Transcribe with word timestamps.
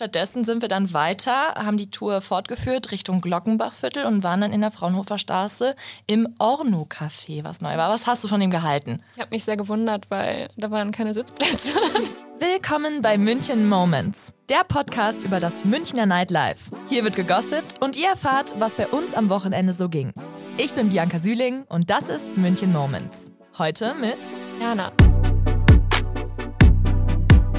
Stattdessen 0.00 0.44
sind 0.44 0.62
wir 0.62 0.68
dann 0.68 0.92
weiter, 0.92 1.54
haben 1.56 1.76
die 1.76 1.90
Tour 1.90 2.20
fortgeführt 2.20 2.92
Richtung 2.92 3.20
Glockenbachviertel 3.20 4.04
und 4.04 4.22
waren 4.22 4.40
dann 4.40 4.52
in 4.52 4.60
der 4.60 4.70
Fraunhofer 4.70 5.18
Straße 5.18 5.74
im 6.06 6.28
Orno-Café, 6.38 7.42
was 7.42 7.60
neu 7.60 7.76
war. 7.76 7.90
Was 7.90 8.06
hast 8.06 8.22
du 8.22 8.28
von 8.28 8.40
ihm 8.40 8.50
gehalten? 8.50 9.02
Ich 9.16 9.20
habe 9.20 9.30
mich 9.32 9.42
sehr 9.42 9.56
gewundert, 9.56 10.08
weil 10.08 10.50
da 10.56 10.70
waren 10.70 10.92
keine 10.92 11.14
Sitzplätze. 11.14 11.72
Willkommen 12.38 13.02
bei 13.02 13.18
München 13.18 13.68
Moments, 13.68 14.34
der 14.48 14.62
Podcast 14.68 15.24
über 15.24 15.40
das 15.40 15.64
Münchner 15.64 16.06
Nightlife. 16.06 16.70
Hier 16.88 17.02
wird 17.02 17.16
gegossipt 17.16 17.82
und 17.82 17.96
ihr 17.96 18.10
erfahrt, 18.10 18.54
was 18.60 18.76
bei 18.76 18.86
uns 18.86 19.14
am 19.14 19.30
Wochenende 19.30 19.72
so 19.72 19.88
ging. 19.88 20.12
Ich 20.58 20.74
bin 20.74 20.90
Bianca 20.90 21.18
Süling 21.18 21.64
und 21.64 21.90
das 21.90 22.08
ist 22.08 22.36
München 22.36 22.72
Moments. 22.72 23.32
Heute 23.58 23.96
mit 23.96 24.18
Jana. 24.60 24.92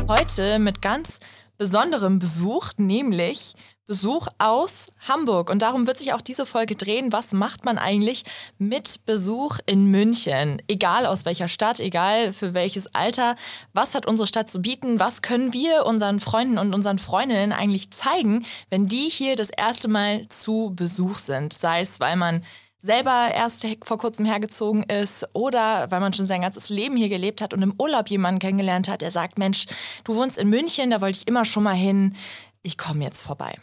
Heute 0.08 0.58
mit 0.58 0.82
ganz 0.82 1.20
besonderem 1.60 2.20
Besuch, 2.20 2.72
nämlich 2.78 3.54
Besuch 3.86 4.28
aus 4.38 4.88
Hamburg. 5.08 5.50
Und 5.50 5.62
darum 5.62 5.88
wird 5.88 5.98
sich 5.98 6.14
auch 6.14 6.22
diese 6.22 6.46
Folge 6.46 6.76
drehen. 6.76 7.12
Was 7.12 7.34
macht 7.34 7.66
man 7.66 7.78
eigentlich 7.78 8.24
mit 8.58 9.06
Besuch 9.06 9.58
in 9.66 9.88
München? 9.88 10.62
Egal 10.68 11.06
aus 11.06 11.26
welcher 11.26 11.48
Stadt, 11.48 11.80
egal 11.80 12.32
für 12.32 12.54
welches 12.54 12.94
Alter. 12.96 13.36
Was 13.74 13.94
hat 13.94 14.06
unsere 14.06 14.28
Stadt 14.28 14.50
zu 14.50 14.62
bieten? 14.62 15.00
Was 15.00 15.22
können 15.22 15.52
wir 15.52 15.86
unseren 15.86 16.20
Freunden 16.20 16.58
und 16.58 16.74
unseren 16.74 16.98
Freundinnen 16.98 17.52
eigentlich 17.52 17.92
zeigen, 17.92 18.46
wenn 18.70 18.88
die 18.88 19.10
hier 19.10 19.36
das 19.36 19.50
erste 19.50 19.90
Mal 19.90 20.30
zu 20.30 20.72
Besuch 20.76 21.18
sind? 21.18 21.52
Sei 21.52 21.82
es, 21.82 22.00
weil 22.00 22.16
man 22.16 22.46
selber 22.82 23.30
erst 23.34 23.68
vor 23.84 23.98
kurzem 23.98 24.26
hergezogen 24.26 24.84
ist 24.84 25.28
oder 25.34 25.92
weil 25.92 26.00
man 26.00 26.14
schon 26.14 26.28
sein 26.28 26.42
ganzes 26.42 26.70
Leben 26.70 26.96
hier 26.96 27.10
gelebt 27.10 27.42
hat 27.42 27.54
und 27.54 27.62
im 27.62 27.74
Urlaub 27.78 28.10
jemanden 28.10 28.40
kennengelernt 28.40 28.88
hat, 28.88 29.02
der 29.02 29.12
sagt, 29.12 29.38
Mensch, 29.38 29.66
du 30.06 30.16
wohnst 30.16 30.38
in 30.38 30.50
München, 30.50 30.92
da 30.92 31.02
wollte 31.02 31.20
ich 31.20 31.28
immer 31.28 31.46
schon 31.46 31.64
mal 31.64 31.76
hin, 31.76 32.16
ich 32.64 32.78
komme 32.78 33.04
jetzt 33.04 33.22
vorbei. 33.22 33.58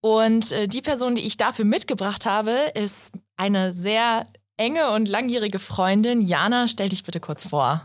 Und 0.00 0.50
äh, 0.50 0.66
die 0.66 0.82
Person, 0.82 1.14
die 1.14 1.22
ich 1.22 1.36
dafür 1.36 1.64
mitgebracht 1.64 2.26
habe, 2.26 2.50
ist 2.74 3.12
eine 3.36 3.72
sehr 3.72 4.26
enge 4.56 4.90
und 4.90 5.08
langjährige 5.08 5.60
Freundin. 5.60 6.20
Jana, 6.20 6.66
stell 6.66 6.88
dich 6.88 7.04
bitte 7.04 7.20
kurz 7.20 7.46
vor. 7.46 7.84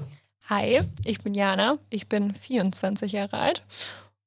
Hi, 0.49 0.81
ich 1.03 1.19
bin 1.19 1.35
Jana, 1.35 1.77
ich 1.89 2.07
bin 2.07 2.33
24 2.33 3.11
Jahre 3.11 3.37
alt 3.37 3.63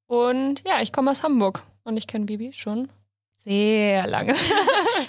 und 0.07 0.63
ja, 0.65 0.81
ich 0.81 0.93
komme 0.93 1.11
aus 1.11 1.23
Hamburg 1.23 1.63
und 1.83 1.97
ich 1.97 2.07
kenne 2.07 2.25
Bibi 2.25 2.53
schon 2.53 2.89
sehr 3.43 4.07
lange. 4.07 4.35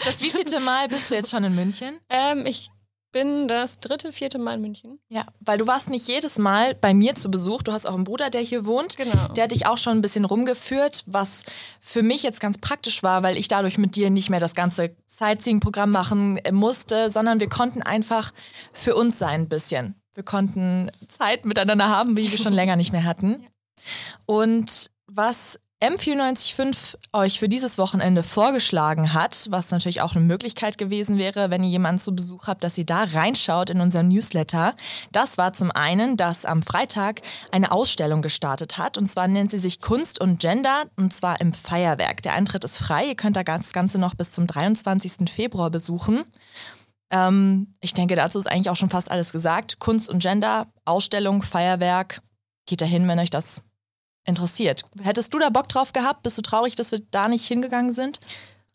Das 0.05 0.20
wievielte 0.22 0.58
Mal 0.58 0.88
bist 0.88 1.11
du 1.11 1.14
jetzt 1.14 1.30
schon 1.30 1.44
in 1.44 1.55
München? 1.55 2.00
Ähm, 2.08 2.44
ich 2.44 2.70
bin 3.12 3.47
das 3.47 3.78
dritte, 3.78 4.11
vierte 4.11 4.38
Mal 4.38 4.55
in 4.55 4.62
München. 4.62 4.98
Ja, 5.08 5.25
weil 5.41 5.58
du 5.58 5.66
warst 5.66 5.91
nicht 5.91 6.08
jedes 6.08 6.38
Mal 6.38 6.75
bei 6.75 6.94
mir 6.94 7.14
zu 7.14 7.30
Besuch. 7.30 7.62
Du 7.62 7.72
hast 7.72 7.86
auch 7.86 7.94
einen 7.94 8.05
Bruder, 8.05 8.30
der 8.30 8.41
hier 8.41 8.64
wohnt. 8.64 8.97
Genau. 8.97 9.28
Der 9.28 9.44
hat 9.44 9.53
dich 9.53 9.66
auch 9.66 9.77
schon 9.77 9.98
ein 9.98 10.03
bisschen 10.03 10.25
rumgeführt, 10.25 11.05
was 11.06 11.44
für 11.78 12.03
mich 12.03 12.22
jetzt 12.22 12.41
ganz 12.41 12.58
praktisch 12.58 13.03
war, 13.03 13.22
weil 13.22 13.36
ich 13.36 13.48
dadurch 13.48 13.78
mit 13.78 13.94
dir 13.94 14.10
nicht 14.10 14.30
mehr 14.30 14.41
das 14.41 14.55
ganze 14.55 14.97
Sightseeing-Programm 15.06 15.91
machen 15.91 16.41
musste, 16.50 17.10
sondern 17.10 17.38
wir 17.38 17.48
konnten 17.48 17.83
einfach 17.83 18.33
für 18.72 18.97
uns 18.97 19.19
sein 19.19 19.42
ein 19.42 19.48
bisschen. 19.48 19.94
Wir 20.14 20.25
konnten 20.25 20.91
Zeit 21.08 21.44
miteinander 21.44 21.88
haben, 21.88 22.16
wie 22.16 22.30
wir 22.30 22.38
schon 22.38 22.53
länger 22.53 22.77
nicht 22.77 22.92
mehr 22.92 23.05
hatten. 23.05 23.47
Und 24.27 24.91
was 25.06 25.60
M945 25.83 26.94
euch 27.12 27.41
für 27.41 27.48
dieses 27.48 27.77
Wochenende 27.77 28.22
vorgeschlagen 28.22 29.14
hat, 29.14 29.48
was 29.50 29.72
natürlich 29.72 30.00
auch 30.00 30.14
eine 30.14 30.25
Möglichkeit 30.25 30.78
gewesen 30.78 31.19
wäre, 31.19 31.50
wenn 31.50 31.64
ihr 31.64 31.70
jemanden 31.70 31.98
zu 31.98 32.14
Besuch 32.14 32.47
habt, 32.47 32.62
dass 32.62 32.78
ihr 32.78 32.86
da 32.86 33.02
reinschaut 33.02 33.69
in 33.69 33.80
unserem 33.80 34.06
Newsletter. 34.06 34.77
Das 35.10 35.38
war 35.38 35.55
zum 35.55 35.72
einen, 35.72 36.16
dass 36.16 36.44
am 36.44 36.62
Freitag 36.62 37.22
eine 37.50 37.72
Ausstellung 37.72 38.22
gestartet 38.22 38.78
hat 38.78 38.97
und 38.97 39.08
zwar 39.08 39.27
nennt 39.27 39.50
sie 39.50 39.58
sich 39.58 39.80
Kunst 39.80 40.20
und 40.20 40.38
Gender 40.38 40.84
und 40.97 41.12
zwar 41.12 41.41
im 41.41 41.53
Feierwerk. 41.53 42.22
Der 42.22 42.34
Eintritt 42.34 42.62
ist 42.62 42.78
frei, 42.78 43.06
ihr 43.06 43.16
könnt 43.16 43.36
das 43.36 43.72
Ganze 43.72 43.98
noch 43.98 44.14
bis 44.14 44.30
zum 44.30 44.47
23. 44.47 45.28
Februar 45.28 45.70
besuchen. 45.70 46.22
Ähm, 47.10 47.75
ich 47.80 47.92
denke, 47.92 48.14
dazu 48.14 48.38
ist 48.38 48.47
eigentlich 48.47 48.70
auch 48.70 48.77
schon 48.77 48.91
fast 48.91 49.10
alles 49.10 49.32
gesagt. 49.32 49.81
Kunst 49.81 50.09
und 50.09 50.22
Gender, 50.22 50.69
Ausstellung, 50.84 51.43
Feierwerk. 51.43 52.22
Geht 52.66 52.82
dahin, 52.82 53.09
wenn 53.09 53.19
euch 53.19 53.31
das 53.31 53.62
interessiert. 54.25 54.84
Hättest 55.03 55.33
du 55.34 55.38
da 55.38 55.50
Bock 55.50 55.69
drauf 55.69 55.93
gehabt? 55.93 56.22
Bist 56.22 56.38
du 56.38 56.43
traurig, 56.43 56.75
dass 56.75 56.93
wir 56.93 57.00
da 57.10 57.28
nicht 57.28 57.47
hingegangen 57.47 57.93
sind? 57.93 58.21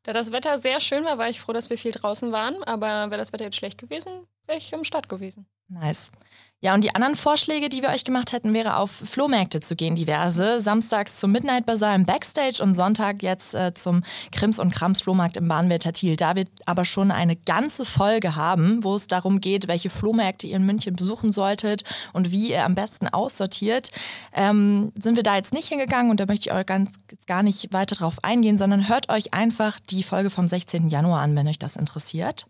Da 0.03 0.13
das 0.13 0.31
Wetter 0.31 0.57
sehr 0.57 0.79
schön 0.79 1.03
war, 1.05 1.17
war 1.17 1.29
ich 1.29 1.41
froh, 1.41 1.53
dass 1.53 1.69
wir 1.69 1.77
viel 1.77 1.91
draußen 1.91 2.31
waren. 2.31 2.63
Aber 2.63 2.87
wäre 3.09 3.17
das 3.17 3.33
Wetter 3.33 3.45
jetzt 3.45 3.57
schlecht 3.57 3.77
gewesen, 3.77 4.27
wäre 4.45 4.57
ich 4.57 4.71
im 4.73 4.83
Stadt 4.83 5.09
gewesen. 5.09 5.47
Nice. 5.69 6.11
Ja, 6.59 6.73
und 6.73 6.83
die 6.83 6.95
anderen 6.95 7.15
Vorschläge, 7.15 7.69
die 7.69 7.83
wir 7.83 7.89
euch 7.89 8.03
gemacht 8.03 8.33
hätten, 8.33 8.55
wäre 8.55 8.77
auf 8.77 8.89
Flohmärkte 8.89 9.59
zu 9.59 9.75
gehen, 9.75 9.93
diverse. 9.93 10.59
Samstags 10.59 11.17
zum 11.19 11.31
Midnight 11.31 11.67
Bazaar 11.67 11.93
im 11.93 12.07
Backstage 12.07 12.63
und 12.63 12.73
Sonntag 12.73 13.21
jetzt 13.21 13.53
äh, 13.53 13.75
zum 13.75 14.01
Krims 14.31 14.57
und 14.57 14.73
Krams 14.73 15.01
Flohmarkt 15.01 15.37
im 15.37 15.47
Bahnwärter 15.47 15.93
Thiel. 15.93 16.15
Da 16.15 16.35
wird 16.35 16.49
aber 16.65 16.83
schon 16.83 17.11
eine 17.11 17.35
ganze 17.35 17.85
Folge 17.85 18.35
haben, 18.35 18.83
wo 18.83 18.95
es 18.95 19.05
darum 19.05 19.39
geht, 19.39 19.67
welche 19.67 19.91
Flohmärkte 19.91 20.47
ihr 20.47 20.55
in 20.55 20.65
München 20.65 20.95
besuchen 20.95 21.31
solltet 21.31 21.83
und 22.13 22.31
wie 22.31 22.49
ihr 22.49 22.65
am 22.65 22.73
besten 22.73 23.07
aussortiert. 23.07 23.91
Ähm, 24.33 24.91
sind 24.95 25.15
wir 25.15 25.23
da 25.23 25.35
jetzt 25.35 25.53
nicht 25.53 25.67
hingegangen 25.67 26.09
und 26.09 26.19
da 26.19 26.25
möchte 26.25 26.49
ich 26.49 26.55
euch 26.55 26.65
ganz, 26.65 26.89
gar 27.27 27.43
nicht 27.43 27.71
weiter 27.71 27.95
drauf 27.95 28.15
eingehen, 28.23 28.57
sondern 28.57 28.89
hört 28.89 29.09
euch 29.09 29.31
einfach 29.31 29.79
die 29.91 30.01
Folge 30.01 30.31
vom 30.31 30.47
16. 30.47 30.89
Januar 30.89 31.21
an, 31.21 31.35
wenn 31.35 31.47
euch 31.47 31.59
das 31.59 31.75
interessiert. 31.75 32.47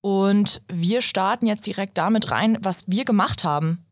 Und 0.00 0.62
wir 0.68 1.02
starten 1.02 1.46
jetzt 1.46 1.66
direkt 1.66 1.98
damit 1.98 2.30
rein, 2.30 2.58
was 2.62 2.88
wir 2.88 3.04
gemacht 3.04 3.44
haben. 3.44 3.86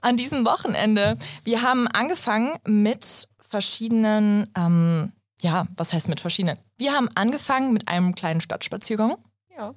An 0.00 0.16
diesem 0.16 0.44
Wochenende. 0.44 1.16
Wir 1.44 1.62
haben 1.62 1.86
angefangen 1.88 2.58
mit 2.66 3.28
verschiedenen, 3.40 4.50
ähm, 4.56 5.12
ja, 5.40 5.66
was 5.76 5.92
heißt 5.92 6.08
mit 6.08 6.20
verschiedenen? 6.20 6.58
Wir 6.76 6.92
haben 6.92 7.08
angefangen 7.14 7.72
mit 7.72 7.88
einem 7.88 8.14
kleinen 8.14 8.40
Stadtspaziergang. 8.40 9.16
Ja. 9.56 9.74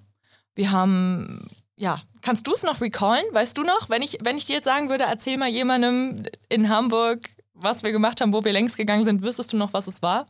Wir 0.55 0.71
haben, 0.71 1.47
ja, 1.75 2.01
kannst 2.21 2.47
du 2.47 2.53
es 2.53 2.63
noch 2.63 2.81
recallen? 2.81 3.23
Weißt 3.31 3.57
du 3.57 3.63
noch? 3.63 3.89
Wenn 3.89 4.01
ich, 4.01 4.17
wenn 4.23 4.37
ich 4.37 4.45
dir 4.45 4.55
jetzt 4.55 4.65
sagen 4.65 4.89
würde, 4.89 5.03
erzähl 5.03 5.37
mal 5.37 5.47
jemandem 5.47 6.23
in 6.49 6.69
Hamburg, 6.69 7.29
was 7.53 7.83
wir 7.83 7.91
gemacht 7.91 8.19
haben, 8.19 8.33
wo 8.33 8.43
wir 8.43 8.51
längst 8.51 8.77
gegangen 8.77 9.03
sind, 9.03 9.21
wüsstest 9.21 9.53
du 9.53 9.57
noch, 9.57 9.73
was 9.73 9.87
es 9.87 10.01
war? 10.01 10.25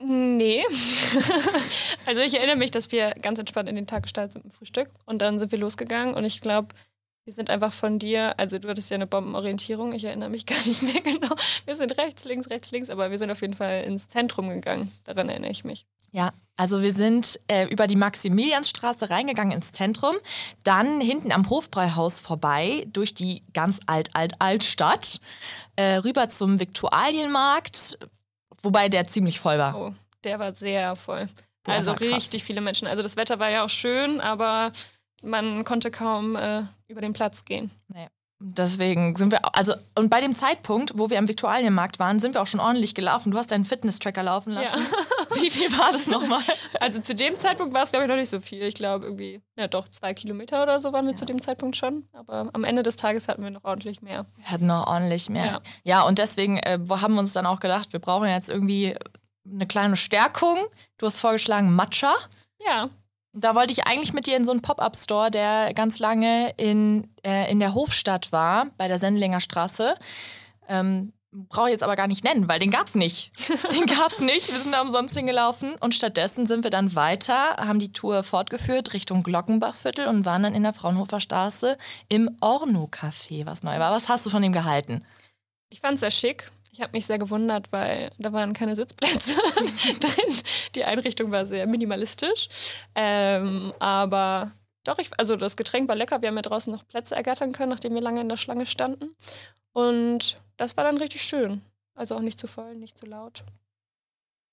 Nee. 0.00 0.64
also 2.06 2.20
ich 2.20 2.34
erinnere 2.34 2.56
mich, 2.56 2.70
dass 2.70 2.90
wir 2.92 3.10
ganz 3.22 3.38
entspannt 3.38 3.68
in 3.68 3.76
den 3.76 3.86
Tag 3.86 4.02
gestartet 4.02 4.32
sind 4.32 4.44
mit 4.44 4.52
dem 4.52 4.56
Frühstück 4.56 4.90
und 5.06 5.22
dann 5.22 5.38
sind 5.38 5.52
wir 5.52 5.58
losgegangen 5.58 6.14
und 6.14 6.24
ich 6.24 6.40
glaube, 6.40 6.74
wir 7.24 7.32
sind 7.32 7.48
einfach 7.48 7.72
von 7.72 7.98
dir, 7.98 8.38
also 8.38 8.58
du 8.58 8.68
hattest 8.68 8.90
ja 8.90 8.96
eine 8.96 9.06
Bombenorientierung, 9.06 9.92
ich 9.92 10.04
erinnere 10.04 10.28
mich 10.28 10.46
gar 10.46 10.62
nicht 10.66 10.82
mehr 10.82 11.00
genau. 11.00 11.34
Wir 11.64 11.74
sind 11.74 11.96
rechts, 11.96 12.24
links, 12.24 12.50
rechts, 12.50 12.70
links, 12.70 12.90
aber 12.90 13.10
wir 13.10 13.18
sind 13.18 13.30
auf 13.30 13.40
jeden 13.40 13.54
Fall 13.54 13.82
ins 13.84 14.08
Zentrum 14.08 14.48
gegangen. 14.48 14.92
Daran 15.04 15.28
erinnere 15.28 15.50
ich 15.50 15.64
mich. 15.64 15.86
Ja, 16.12 16.32
also 16.56 16.82
wir 16.82 16.92
sind 16.92 17.40
äh, 17.48 17.66
über 17.66 17.88
die 17.88 17.96
Maximiliansstraße 17.96 19.10
reingegangen 19.10 19.52
ins 19.52 19.72
Zentrum, 19.72 20.14
dann 20.62 21.00
hinten 21.00 21.32
am 21.32 21.50
Hofbräuhaus 21.50 22.20
vorbei, 22.20 22.86
durch 22.92 23.14
die 23.14 23.42
ganz 23.52 23.80
alt, 23.86 24.14
alt, 24.14 24.34
alt 24.38 24.62
Stadt, 24.62 25.20
äh, 25.74 25.96
rüber 25.96 26.28
zum 26.28 26.60
Viktualienmarkt, 26.60 27.98
Wobei 28.64 28.88
der 28.88 29.06
ziemlich 29.06 29.38
voll 29.40 29.58
war. 29.58 29.76
Oh, 29.76 29.94
der 30.24 30.38
war 30.38 30.54
sehr 30.54 30.96
voll. 30.96 31.28
Der 31.66 31.74
also 31.74 31.92
richtig 31.92 32.44
viele 32.44 32.60
Menschen. 32.60 32.88
Also 32.88 33.02
das 33.02 33.16
Wetter 33.16 33.38
war 33.38 33.50
ja 33.50 33.64
auch 33.64 33.70
schön, 33.70 34.20
aber 34.20 34.72
man 35.22 35.64
konnte 35.64 35.90
kaum 35.90 36.36
äh, 36.36 36.62
über 36.88 37.00
den 37.00 37.12
Platz 37.12 37.44
gehen. 37.44 37.70
Nee. 37.88 38.08
Deswegen 38.40 39.16
sind 39.16 39.30
wir, 39.30 39.40
also, 39.56 39.74
und 39.94 40.10
bei 40.10 40.20
dem 40.20 40.34
Zeitpunkt, 40.34 40.98
wo 40.98 41.08
wir 41.08 41.18
am 41.18 41.28
Viktualienmarkt 41.28 41.98
waren, 41.98 42.18
sind 42.18 42.34
wir 42.34 42.42
auch 42.42 42.46
schon 42.46 42.60
ordentlich 42.60 42.94
gelaufen. 42.94 43.30
Du 43.30 43.38
hast 43.38 43.52
deinen 43.52 43.64
Fitness-Tracker 43.64 44.22
laufen 44.22 44.52
lassen. 44.52 44.80
Ja. 44.90 45.36
Wie 45.42 45.50
viel 45.50 45.70
war 45.78 45.92
das 45.92 46.06
nochmal? 46.06 46.42
Also 46.80 47.00
zu 47.00 47.14
dem 47.14 47.38
Zeitpunkt 47.38 47.72
war 47.72 47.84
es, 47.84 47.92
glaube 47.92 48.04
ich, 48.04 48.10
noch 48.10 48.16
nicht 48.16 48.28
so 48.28 48.40
viel. 48.40 48.62
Ich 48.62 48.74
glaube 48.74 49.06
irgendwie, 49.06 49.40
ja 49.56 49.68
doch, 49.68 49.88
zwei 49.88 50.12
Kilometer 50.12 50.62
oder 50.62 50.80
so 50.80 50.92
waren 50.92 51.06
wir 51.06 51.12
ja. 51.12 51.16
zu 51.16 51.24
dem 51.24 51.40
Zeitpunkt 51.40 51.76
schon. 51.76 52.04
Aber 52.12 52.50
am 52.52 52.64
Ende 52.64 52.82
des 52.82 52.96
Tages 52.96 53.28
hatten 53.28 53.42
wir 53.42 53.50
noch 53.50 53.64
ordentlich 53.64 54.02
mehr. 54.02 54.26
Wir 54.36 54.50
hatten 54.50 54.66
noch 54.66 54.86
ordentlich 54.86 55.30
mehr. 55.30 55.44
Ja, 55.44 55.60
ja 55.84 56.02
und 56.02 56.18
deswegen 56.18 56.58
äh, 56.58 56.78
haben 56.90 57.14
wir 57.14 57.20
uns 57.20 57.32
dann 57.32 57.46
auch 57.46 57.60
gedacht, 57.60 57.92
wir 57.92 58.00
brauchen 58.00 58.28
jetzt 58.28 58.50
irgendwie 58.50 58.94
eine 59.50 59.66
kleine 59.66 59.96
Stärkung. 59.96 60.58
Du 60.98 61.06
hast 61.06 61.20
vorgeschlagen 61.20 61.74
Matcha. 61.74 62.14
Ja. 62.66 62.90
Da 63.36 63.54
wollte 63.54 63.72
ich 63.72 63.86
eigentlich 63.86 64.12
mit 64.12 64.26
dir 64.26 64.36
in 64.36 64.44
so 64.44 64.52
einen 64.52 64.62
Pop-Up-Store, 64.62 65.30
der 65.30 65.74
ganz 65.74 65.98
lange 65.98 66.52
in, 66.56 67.08
äh, 67.24 67.50
in 67.50 67.58
der 67.58 67.74
Hofstadt 67.74 68.30
war, 68.30 68.68
bei 68.78 68.86
der 68.86 68.98
Sendlinger 68.98 69.40
Straße. 69.40 69.96
Ähm, 70.68 71.12
Brauche 71.48 71.66
ich 71.66 71.72
jetzt 71.72 71.82
aber 71.82 71.96
gar 71.96 72.06
nicht 72.06 72.22
nennen, 72.22 72.46
weil 72.48 72.60
den 72.60 72.70
gab 72.70 72.86
es 72.86 72.94
nicht. 72.94 73.32
Den 73.72 73.86
gab 73.86 74.12
es 74.12 74.20
nicht. 74.20 74.52
Wir 74.52 74.60
sind 74.60 74.70
da 74.70 74.80
umsonst 74.80 75.16
hingelaufen 75.16 75.74
und 75.80 75.92
stattdessen 75.92 76.46
sind 76.46 76.62
wir 76.62 76.70
dann 76.70 76.94
weiter, 76.94 77.56
haben 77.56 77.80
die 77.80 77.92
Tour 77.92 78.22
fortgeführt 78.22 78.94
Richtung 78.94 79.24
Glockenbachviertel 79.24 80.06
und 80.06 80.24
waren 80.24 80.44
dann 80.44 80.54
in 80.54 80.62
der 80.62 80.72
Fraunhofer 80.72 81.18
Straße 81.18 81.76
im 82.08 82.30
Orno-Café, 82.40 83.46
was 83.46 83.64
neu 83.64 83.80
war. 83.80 83.90
Was 83.90 84.08
hast 84.08 84.24
du 84.24 84.30
von 84.30 84.42
dem 84.42 84.52
gehalten? 84.52 85.04
Ich 85.70 85.80
fand 85.80 85.94
es 85.94 86.00
sehr 86.00 86.12
schick. 86.12 86.52
Ich 86.74 86.80
habe 86.80 86.90
mich 86.90 87.06
sehr 87.06 87.20
gewundert, 87.20 87.70
weil 87.70 88.10
da 88.18 88.32
waren 88.32 88.52
keine 88.52 88.74
Sitzplätze 88.74 89.36
drin. 90.00 90.36
Die 90.74 90.84
Einrichtung 90.84 91.30
war 91.30 91.46
sehr 91.46 91.68
minimalistisch. 91.68 92.48
Ähm, 92.96 93.72
aber 93.78 94.50
doch, 94.82 94.98
ich, 94.98 95.08
also 95.16 95.36
das 95.36 95.56
Getränk 95.56 95.86
war 95.86 95.94
lecker. 95.94 96.20
Wir 96.20 96.30
haben 96.30 96.36
ja 96.36 96.42
draußen 96.42 96.72
noch 96.72 96.84
Plätze 96.84 97.14
ergattern 97.14 97.52
können, 97.52 97.70
nachdem 97.70 97.94
wir 97.94 98.00
lange 98.00 98.20
in 98.20 98.28
der 98.28 98.36
Schlange 98.36 98.66
standen. 98.66 99.14
Und 99.72 100.36
das 100.56 100.76
war 100.76 100.82
dann 100.82 100.96
richtig 100.96 101.22
schön. 101.22 101.62
Also 101.94 102.16
auch 102.16 102.20
nicht 102.20 102.40
zu 102.40 102.48
voll, 102.48 102.74
nicht 102.74 102.98
zu 102.98 103.06
laut. 103.06 103.44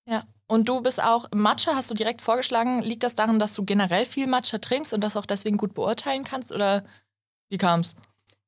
Ja. 0.06 0.24
Und 0.46 0.70
du 0.70 0.80
bist 0.82 1.02
auch 1.02 1.28
Matcha, 1.34 1.74
hast 1.74 1.90
du 1.90 1.96
direkt 1.96 2.22
vorgeschlagen. 2.22 2.84
Liegt 2.84 3.02
das 3.02 3.16
daran, 3.16 3.40
dass 3.40 3.56
du 3.56 3.66
generell 3.66 4.06
viel 4.06 4.28
Matcha 4.28 4.60
trinkst 4.60 4.94
und 4.94 5.02
das 5.02 5.18
auch 5.18 5.26
deswegen 5.26 5.58
gut 5.58 5.74
beurteilen 5.74 6.24
kannst? 6.24 6.52
Oder 6.52 6.86
wie 7.50 7.58
kam's? 7.58 7.96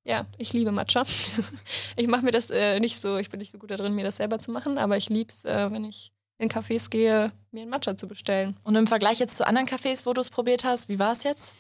Ja, 0.06 0.26
ich 0.38 0.52
liebe 0.52 0.72
Matcha. 0.72 1.04
ich 1.96 2.08
mache 2.08 2.26
mir 2.26 2.32
das 2.32 2.50
äh, 2.50 2.80
nicht 2.80 3.00
so, 3.00 3.18
ich 3.18 3.30
bin 3.30 3.40
nicht 3.40 3.52
so 3.52 3.58
gut 3.58 3.72
darin, 3.72 3.96
mir 3.96 4.04
das 4.04 4.18
selber 4.18 4.40
zu 4.40 4.52
machen, 4.52 4.78
aber 4.78 4.98
ich 4.98 5.10
liebe 5.10 5.32
es, 5.32 5.46
äh, 5.46 5.72
wenn 5.72 5.86
ich 5.86 6.12
in 6.40 6.50
Cafés 6.50 6.90
gehe, 6.90 7.32
mir 7.52 7.62
einen 7.62 7.70
Matcha 7.70 7.96
zu 7.96 8.08
bestellen. 8.08 8.58
Und 8.64 8.76
im 8.76 8.88
Vergleich 8.88 9.20
jetzt 9.20 9.38
zu 9.38 9.48
anderen 9.48 9.68
Cafés, 9.68 10.06
wo 10.06 10.14
du 10.14 10.20
es 10.20 10.30
probiert 10.30 10.66
hast, 10.66 10.90
wie 10.90 11.00
war 11.00 11.14
es 11.14 11.24
jetzt? 11.24 11.54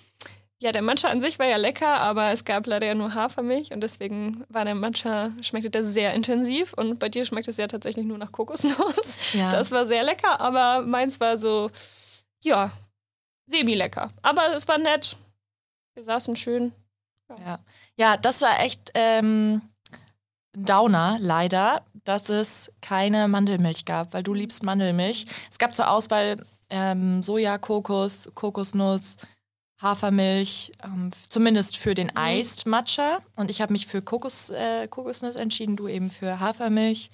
Ja, 0.60 0.72
der 0.72 0.82
Matcha 0.82 1.10
an 1.10 1.20
sich 1.20 1.40
war 1.40 1.46
ja 1.46 1.58
lecker, 1.58 2.00
aber 2.00 2.32
es 2.32 2.46
gab 2.46 2.68
leider 2.68 2.88
ja 2.88 2.96
nur 2.96 3.14
Hafermilch 3.14 3.74
und 3.74 3.82
deswegen 3.82 4.46
war 4.48 4.64
der 4.64 4.76
Matcha, 4.76 5.32
schmeckte 5.42 5.70
der 5.70 5.84
sehr 5.84 6.14
intensiv 6.14 6.74
und 6.74 7.00
bei 7.00 7.10
dir 7.10 7.26
schmeckt 7.26 7.48
es 7.48 7.58
ja 7.58 7.68
tatsächlich 7.68 8.06
nur 8.06 8.18
nach 8.18 8.32
Kokosnuss. 8.32 9.34
Ja. 9.34 9.50
Das 9.50 9.72
war 9.72 9.86
sehr 9.86 10.04
lecker, 10.04 10.40
aber 10.40 10.82
meins 10.86 11.20
war 11.20 11.38
so, 11.38 11.70
ja, 12.42 12.72
semi-lecker. 13.48 14.12
Aber 14.22 14.56
es 14.56 14.68
war 14.68 14.78
nett. 14.78 15.18
Wir 15.96 16.04
saßen 16.04 16.36
schön. 16.36 16.72
Ja, 17.46 17.60
ja. 17.98 18.18
das 18.18 18.42
war 18.42 18.60
echt 18.62 18.92
ähm, 18.94 19.62
Downer, 20.56 21.18
leider, 21.20 21.84
dass 22.04 22.30
es 22.30 22.72
keine 22.82 23.28
Mandelmilch 23.28 23.86
gab, 23.86 24.14
weil 24.14 24.24
du 24.24 24.34
liebst 24.34 24.64
Mandelmilch. 24.64 25.26
Es 25.50 25.58
gab 25.58 25.74
zur 25.74 25.90
Auswahl 25.90 26.46
ähm, 26.70 27.24
Soja, 27.24 27.58
Kokos, 27.58 28.30
Kokosnuss, 28.34 29.18
Hafermilch, 29.82 30.72
ähm, 30.84 31.12
zumindest 31.30 31.78
für 31.78 31.94
den 31.94 32.08
mhm. 32.08 32.40
Iced 32.40 32.66
Matcha. 32.66 33.20
Und 33.36 33.50
ich 33.50 33.62
habe 33.62 33.74
mich 33.74 33.88
für 33.88 34.02
Kokos, 34.02 34.50
äh, 34.50 34.88
Kokosnuss 34.88 35.36
entschieden, 35.36 35.76
du 35.76 35.88
eben 35.88 36.10
für 36.10 36.40
Hafermilch. 36.40 37.10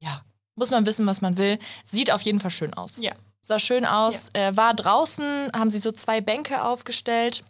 Ja, 0.00 0.22
muss 0.56 0.70
man 0.70 0.86
wissen, 0.86 1.06
was 1.06 1.20
man 1.20 1.36
will. 1.36 1.58
Sieht 1.84 2.10
auf 2.10 2.22
jeden 2.22 2.40
Fall 2.40 2.50
schön 2.50 2.74
aus. 2.74 2.98
Ja. 3.00 3.12
Sah 3.42 3.58
schön 3.58 3.86
aus. 3.86 4.26
Ja. 4.34 4.48
Äh, 4.48 4.56
war 4.56 4.74
draußen, 4.74 5.50
haben 5.54 5.70
sie 5.70 5.78
so 5.78 5.92
zwei 5.92 6.20
Bänke 6.20 6.62
aufgestellt. 6.64 7.44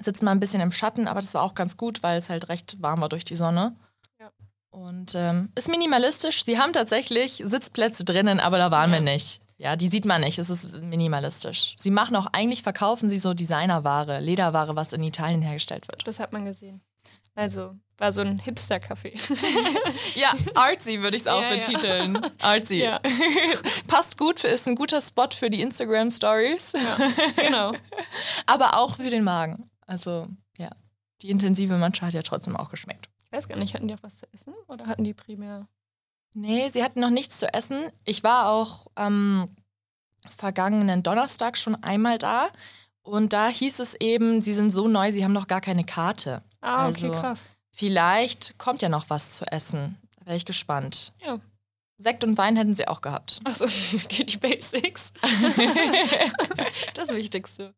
Sitzen 0.00 0.24
mal 0.24 0.32
ein 0.32 0.40
bisschen 0.40 0.60
im 0.60 0.72
Schatten, 0.72 1.06
aber 1.06 1.20
das 1.20 1.34
war 1.34 1.42
auch 1.42 1.54
ganz 1.54 1.76
gut, 1.76 2.02
weil 2.02 2.16
es 2.18 2.30
halt 2.30 2.48
recht 2.48 2.80
warm 2.80 3.00
war 3.00 3.08
durch 3.08 3.24
die 3.24 3.36
Sonne. 3.36 3.76
Ja. 4.18 4.30
Und 4.70 5.14
ähm, 5.14 5.50
ist 5.54 5.68
minimalistisch. 5.68 6.44
Sie 6.44 6.58
haben 6.58 6.72
tatsächlich 6.72 7.42
Sitzplätze 7.44 8.04
drinnen, 8.04 8.40
aber 8.40 8.58
da 8.58 8.70
waren 8.70 8.92
ja. 8.92 8.98
wir 8.98 9.04
nicht. 9.04 9.40
Ja, 9.58 9.76
die 9.76 9.88
sieht 9.88 10.04
man 10.04 10.22
nicht. 10.22 10.38
Es 10.38 10.50
ist 10.50 10.80
minimalistisch. 10.82 11.76
Sie 11.78 11.92
machen 11.92 12.16
auch, 12.16 12.26
eigentlich 12.32 12.64
verkaufen 12.64 13.08
sie 13.08 13.18
so 13.18 13.32
Designerware, 13.32 14.18
Lederware, 14.18 14.74
was 14.74 14.92
in 14.92 15.04
Italien 15.04 15.42
hergestellt 15.42 15.86
wird. 15.88 16.06
Das 16.08 16.18
hat 16.18 16.32
man 16.32 16.44
gesehen. 16.44 16.82
Also 17.34 17.76
war 17.96 18.12
so 18.12 18.20
ein 18.20 18.40
Hipster-Café. 18.40 19.12
ja, 20.16 20.32
artsy 20.54 21.00
würde 21.00 21.16
ich 21.16 21.22
es 21.22 21.28
auch 21.28 21.40
ja, 21.40 21.50
betiteln. 21.50 22.16
Ja. 22.16 22.30
Artsy. 22.40 22.82
Ja. 22.82 23.00
Passt 23.86 24.18
gut, 24.18 24.42
ist 24.44 24.66
ein 24.66 24.74
guter 24.74 25.00
Spot 25.00 25.28
für 25.30 25.48
die 25.48 25.60
Instagram-Stories. 25.60 26.72
Ja, 26.72 27.12
genau. 27.36 27.72
Aber 28.46 28.76
auch 28.78 28.96
für 28.96 29.08
den 29.08 29.22
Magen. 29.22 29.70
Also, 29.92 30.26
ja. 30.56 30.70
Die 31.20 31.28
intensive 31.28 31.76
Mancha 31.76 32.06
hat 32.06 32.14
ja 32.14 32.22
trotzdem 32.22 32.56
auch 32.56 32.70
geschmeckt. 32.70 33.10
Ich 33.26 33.32
weiß 33.32 33.46
gar 33.46 33.58
nicht, 33.58 33.74
hatten 33.74 33.88
die 33.88 33.94
auch 33.94 34.02
was 34.02 34.16
zu 34.16 34.26
essen 34.32 34.54
oder 34.68 34.86
hatten 34.86 35.04
die 35.04 35.12
primär 35.12 35.68
Nee, 36.34 36.70
sie 36.70 36.82
hatten 36.82 37.00
noch 37.00 37.10
nichts 37.10 37.38
zu 37.38 37.52
essen. 37.52 37.90
Ich 38.04 38.24
war 38.24 38.48
auch 38.48 38.86
am 38.94 39.54
vergangenen 40.30 41.02
Donnerstag 41.02 41.58
schon 41.58 41.74
einmal 41.82 42.16
da. 42.16 42.48
Und 43.02 43.34
da 43.34 43.48
hieß 43.48 43.80
es 43.80 43.94
eben, 43.96 44.40
sie 44.40 44.54
sind 44.54 44.70
so 44.70 44.88
neu, 44.88 45.12
sie 45.12 45.24
haben 45.24 45.34
noch 45.34 45.46
gar 45.46 45.60
keine 45.60 45.84
Karte. 45.84 46.42
Ah, 46.62 46.88
okay, 46.88 47.08
also, 47.08 47.20
krass. 47.20 47.50
Vielleicht 47.70 48.56
kommt 48.56 48.80
ja 48.80 48.88
noch 48.88 49.10
was 49.10 49.32
zu 49.32 49.44
essen. 49.44 50.00
Da 50.16 50.26
wäre 50.26 50.36
ich 50.36 50.46
gespannt. 50.46 51.12
Ja. 51.20 51.38
Sekt 52.02 52.24
und 52.24 52.36
Wein 52.36 52.56
hätten 52.56 52.74
sie 52.74 52.88
auch 52.88 53.00
gehabt. 53.00 53.40
Achso, 53.44 53.66
geht 54.08 54.32
die 54.32 54.38
Basics. 54.38 55.12
das 56.94 57.10
Wichtigste. 57.10 57.74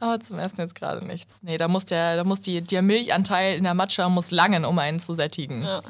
Aber 0.00 0.18
zum 0.20 0.38
Essen 0.38 0.60
jetzt 0.60 0.74
gerade 0.74 1.06
nichts. 1.06 1.38
Nee, 1.42 1.58
da 1.58 1.68
muss 1.68 1.84
der, 1.84 2.16
da 2.16 2.24
muss 2.24 2.40
die, 2.40 2.60
der 2.60 2.82
Milchanteil 2.82 3.56
in 3.56 3.64
der 3.64 3.74
Matcha 3.74 4.08
muss 4.08 4.30
langen, 4.30 4.64
um 4.64 4.78
einen 4.78 4.98
zu 4.98 5.14
sättigen. 5.14 5.62
Ja. 5.62 5.82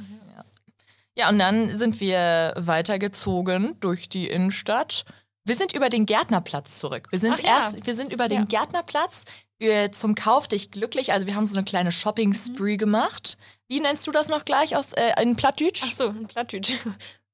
Ja, 1.15 1.29
und 1.29 1.39
dann 1.39 1.77
sind 1.77 2.01
wir 2.01 2.55
weitergezogen 2.57 3.77
durch 3.81 4.09
die 4.09 4.29
Innenstadt. 4.29 5.05
Wir 5.45 5.55
sind 5.55 5.75
über 5.75 5.91
den 5.91 6.07
Gärtnerplatz 6.07 6.79
zurück. 6.79 7.09
Wir 7.11 7.19
sind 7.19 7.41
Ach 7.43 7.45
erst, 7.45 7.79
ja. 7.81 7.87
wir 7.87 7.95
sind 7.95 8.13
über 8.13 8.29
den 8.29 8.41
ja. 8.41 8.47
Gärtnerplatz 8.47 9.25
äh, 9.59 9.91
zum 9.91 10.15
Kauf 10.15 10.49
dich 10.49 10.71
glücklich. 10.71 11.13
Also 11.13 11.27
wir 11.27 11.35
haben 11.35 11.45
so 11.47 11.59
eine 11.59 11.65
kleine 11.65 11.93
Shopping-Spree 11.93 12.75
mhm. 12.75 12.79
gemacht. 12.79 13.37
Wie 13.69 13.81
nennst 13.81 14.07
du 14.07 14.13
das 14.13 14.29
noch 14.29 14.45
gleich 14.45 14.77
aus 14.77 14.93
äh, 14.95 15.13
in 15.21 15.37
Plattdütsch? 15.37 15.83
Ach 15.85 15.93
so, 15.93 16.07
in 16.09 16.29
Plattdütsch. 16.29 16.75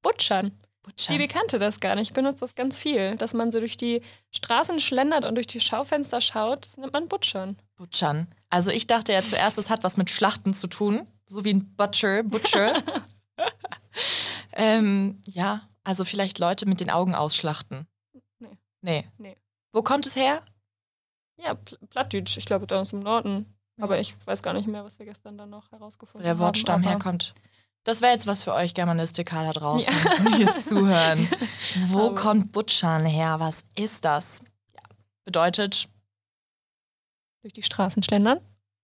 Butschern. 0.03 0.53
Butschern. 0.83 1.17
Die 1.19 1.27
bekannte 1.27 1.59
das 1.59 1.81
gar 1.81 1.95
nicht. 1.95 2.09
Ich 2.09 2.15
benutze 2.15 2.41
das 2.41 2.55
ganz 2.55 2.79
viel. 2.79 3.17
Dass 3.17 3.35
man 3.35 3.53
so 3.53 3.61
durch 3.61 3.77
die 3.77 4.03
Straßen 4.31 4.81
schlendert 4.81 5.25
und 5.25 5.35
durch 5.35 5.47
die 5.47 5.61
Schaufenster 5.61 6.21
schaut, 6.21 6.65
das 6.65 6.77
nennt 6.77 6.93
man 6.93 7.09
Butschern. 7.09 7.56
Butschern. 7.77 8.27
Also 8.49 8.71
ich 8.71 8.87
dachte 8.87 9.12
ja 9.12 9.23
zuerst, 9.23 9.59
das 9.59 9.71
hat 9.71 9.85
was 9.85 9.97
mit 9.97 10.11
Schlachten 10.11 10.55
zu 10.55 10.67
tun. 10.67 11.06
So 11.27 11.45
wie 11.45 11.55
ein 11.55 11.77
Butcher, 11.77 12.23
Butcher. 12.23 12.83
ähm, 14.53 15.21
ja, 15.27 15.69
also 15.85 16.05
vielleicht 16.05 16.39
Leute 16.39 16.67
mit 16.67 16.81
den 16.81 16.91
Augen 16.91 17.15
ausschlachten. 17.15 17.87
Nee. 18.39 18.59
Nee. 18.81 19.05
nee. 19.19 19.37
Wo 19.73 19.83
kommt 19.83 20.06
es 20.06 20.17
her? 20.17 20.43
Ja, 21.37 21.55
Plattdeutsch, 21.91 22.37
ich 22.39 22.47
glaube 22.47 22.67
da 22.67 22.81
aus 22.81 22.91
dem 22.91 23.00
Norden. 23.00 23.55
Ja. 23.77 23.85
Aber 23.85 24.00
ich 24.00 24.15
weiß 24.27 24.43
gar 24.43 24.55
nicht 24.55 24.67
mehr, 24.67 24.85
was 24.85 24.99
wir 24.99 25.06
gestern 25.06 25.39
dann 25.39 25.50
noch 25.50 25.71
herausgefunden 25.71 26.29
haben. 26.29 26.37
Wo 26.37 26.41
der 26.41 26.45
Wortstamm 26.45 26.85
haben, 26.85 26.91
herkommt. 26.91 27.35
Das 27.88 28.02
wäre 28.02 28.12
jetzt 28.12 28.26
was 28.26 28.43
für 28.43 28.52
euch 28.52 28.75
Germanistiker 28.75 29.43
da 29.43 29.52
draußen, 29.52 29.94
ja. 30.05 30.37
die 30.37 30.43
jetzt 30.43 30.69
zuhören. 30.69 31.26
Wo 31.87 32.14
kommt 32.14 32.52
Butschan 32.52 33.06
her? 33.06 33.40
Was 33.40 33.64
ist 33.76 34.05
das? 34.05 34.43
Ja. 34.75 34.82
Bedeutet 35.25 35.88
durch 37.40 37.55
die 37.55 37.62
Straßen 37.62 38.02
schlendern 38.02 38.40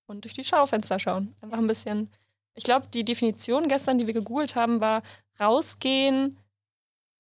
und 0.07 0.25
durch 0.25 0.33
die 0.33 0.45
Schaufenster 0.45 0.99
schauen. 0.99 1.35
Einfach 1.43 1.59
ein 1.59 1.67
bisschen 1.67 2.11
ich 2.55 2.65
glaube, 2.65 2.87
die 2.87 3.05
Definition 3.05 3.69
gestern, 3.69 3.99
die 3.99 4.07
wir 4.07 4.15
gegoogelt 4.15 4.55
haben, 4.55 4.81
war 4.81 5.03
rausgehen 5.39 6.39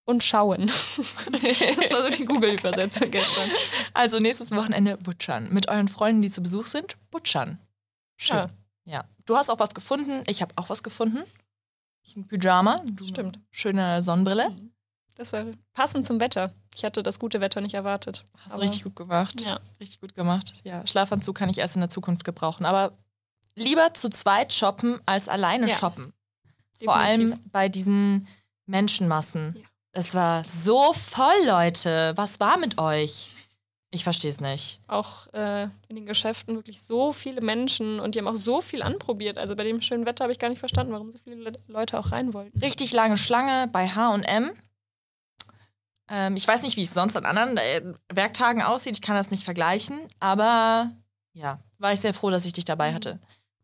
und 0.05 0.23
schauen. 0.23 0.67
das 0.67 1.91
war 1.91 2.05
so 2.05 2.09
die 2.11 2.25
Google-Übersetzung 2.25 3.11
gestern. 3.11 3.51
Also 3.93 4.21
nächstes 4.21 4.53
Wochenende 4.53 4.97
butchern. 4.97 5.53
Mit 5.53 5.69
euren 5.69 5.89
Freunden, 5.89 6.23
die 6.23 6.31
zu 6.31 6.43
Besuch 6.43 6.67
sind, 6.67 6.97
butchern. 7.11 7.59
Schön. 8.17 8.37
Ja. 8.37 8.51
ja. 8.85 9.05
Du 9.27 9.37
hast 9.37 9.51
auch 9.51 9.59
was 9.59 9.75
gefunden. 9.75 10.23
Ich 10.29 10.41
habe 10.41 10.55
auch 10.57 10.69
was 10.69 10.83
gefunden. 10.83 11.25
Ein 12.17 12.27
Pyjama. 12.27 12.83
Du, 12.93 13.05
Stimmt. 13.05 13.39
Schöne 13.51 14.03
Sonnenbrille. 14.03 14.51
Mhm. 14.51 14.71
Das 15.17 15.33
war 15.33 15.47
passend 15.73 16.07
zum 16.07 16.21
Wetter. 16.21 16.53
Ich 16.75 16.85
hatte 16.85 17.03
das 17.03 17.19
gute 17.19 17.41
Wetter 17.41 17.61
nicht 17.61 17.75
erwartet. 17.75 18.25
Hast 18.37 18.57
du 18.57 18.61
richtig 18.61 18.83
gut 18.83 18.97
gemacht. 18.97 19.41
Ja. 19.41 19.61
Richtig 19.81 20.01
gut 20.01 20.15
gemacht. 20.15 20.55
Ja, 20.65 20.85
Schlafanzug 20.87 21.37
kann 21.37 21.49
ich 21.49 21.59
erst 21.59 21.77
in 21.77 21.81
der 21.81 21.89
Zukunft 21.89 22.25
gebrauchen. 22.25 22.67
Aber 22.67 22.93
lieber 23.55 23.95
zu 23.95 24.11
zweit 24.11 24.53
shoppen 24.53 25.01
als 25.07 25.29
alleine 25.29 25.69
ja. 25.69 25.77
shoppen. 25.77 26.13
Definitiv. 26.81 26.85
Vor 26.85 26.97
allem 26.97 27.39
bei 27.53 27.69
diesen 27.69 28.27
Menschenmassen. 28.67 29.55
Ja. 29.57 29.63
Es 29.93 30.15
war 30.15 30.45
so 30.45 30.93
voll, 30.93 31.47
Leute. 31.47 32.13
Was 32.17 32.41
war 32.41 32.59
mit 32.59 32.79
euch? 32.79 33.31
Ich 33.95 34.03
verstehe 34.03 34.31
es 34.31 34.41
nicht. 34.41 34.81
Auch 34.89 35.33
äh, 35.35 35.69
in 35.87 35.95
den 35.95 36.05
Geschäften 36.05 36.57
wirklich 36.57 36.83
so 36.83 37.13
viele 37.13 37.41
Menschen 37.41 38.01
und 38.01 38.15
die 38.15 38.19
haben 38.19 38.27
auch 38.27 38.35
so 38.35 38.61
viel 38.61 38.83
anprobiert. 38.83 39.39
Also 39.39 39.55
bei 39.55 39.63
dem 39.63 39.81
schönen 39.81 40.05
Wetter 40.05 40.25
habe 40.25 40.33
ich 40.33 40.41
gar 40.41 40.49
nicht 40.49 40.59
verstanden, 40.59 40.93
warum 40.93 41.13
so 41.13 41.19
viele 41.19 41.53
Leute 41.69 41.97
auch 42.01 42.11
rein 42.11 42.35
wollten. 42.35 42.59
Richtig 42.59 42.93
lange 42.93 43.17
Schlange 43.17 43.69
bei 43.71 43.87
HM. 43.87 44.51
Ähm, 46.09 46.35
ich 46.35 46.47
weiß 46.47 46.63
nicht, 46.63 46.77
wie 46.77 46.83
es 46.83 46.93
sonst 46.93 47.17
an 47.17 47.25
anderen 47.25 47.57
äh, 47.57 47.83
Werktagen 48.13 48.63
aussieht. 48.63 48.97
Ich 48.97 49.01
kann 49.01 49.15
das 49.15 49.31
nicht 49.31 49.45
vergleichen. 49.45 50.01
Aber 50.19 50.91
ja, 51.33 51.61
war 51.79 51.93
ich 51.93 52.01
sehr 52.01 52.15
froh, 52.15 52.31
dass 52.31 52.47
ich 52.47 52.53
dich 52.53 52.65
dabei 52.65 52.91
mhm. 52.91 52.95
hatte. 52.97 53.21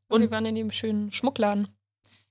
Und 0.07 0.21
wir 0.21 0.31
waren 0.31 0.47
in 0.47 0.55
dem 0.55 0.71
schönen 0.71 1.11
Schmuckladen. 1.11 1.67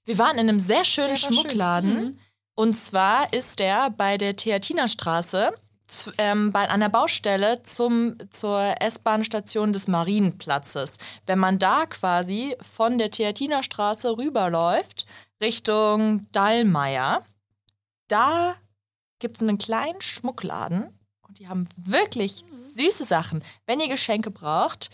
Wir 0.06 0.18
waren 0.18 0.38
in 0.38 0.48
einem 0.48 0.62
sehr 0.62 0.86
schönen 0.86 1.18
Schmuckladen. 1.18 1.92
Schön. 1.92 2.06
Mhm. 2.06 2.20
Und 2.56 2.74
zwar 2.76 3.34
ist 3.34 3.60
der 3.60 3.90
bei 3.90 4.18
der 4.18 4.38
Theatinerstraße 4.38 5.54
zu, 5.90 6.12
ähm, 6.18 6.52
bei, 6.52 6.70
an 6.70 6.80
der 6.80 6.90
Baustelle 6.90 7.64
zum, 7.64 8.16
zur 8.30 8.76
S-Bahn-Station 8.80 9.74
des 9.74 9.88
Marienplatzes. 9.88 10.98
Wenn 11.26 11.40
man 11.40 11.60
da 11.60 11.86
quasi 11.86 12.56
von 12.62 12.98
der 12.98 13.12
Theatinerstraße 13.12 14.18
rüberläuft 14.18 15.06
Richtung 15.42 16.28
Dallmayr, 16.32 17.24
da 18.08 18.56
gibt 19.20 19.38
es 19.38 19.44
einen 19.44 19.58
kleinen 19.58 20.02
Schmuckladen 20.02 20.98
und 21.28 21.40
die 21.40 21.48
haben 21.48 21.68
wirklich 21.76 22.44
süße 22.52 23.04
Sachen. 23.04 23.44
Wenn 23.66 23.80
ihr 23.80 23.90
Geschenke 23.90 24.32
braucht, 24.32 24.90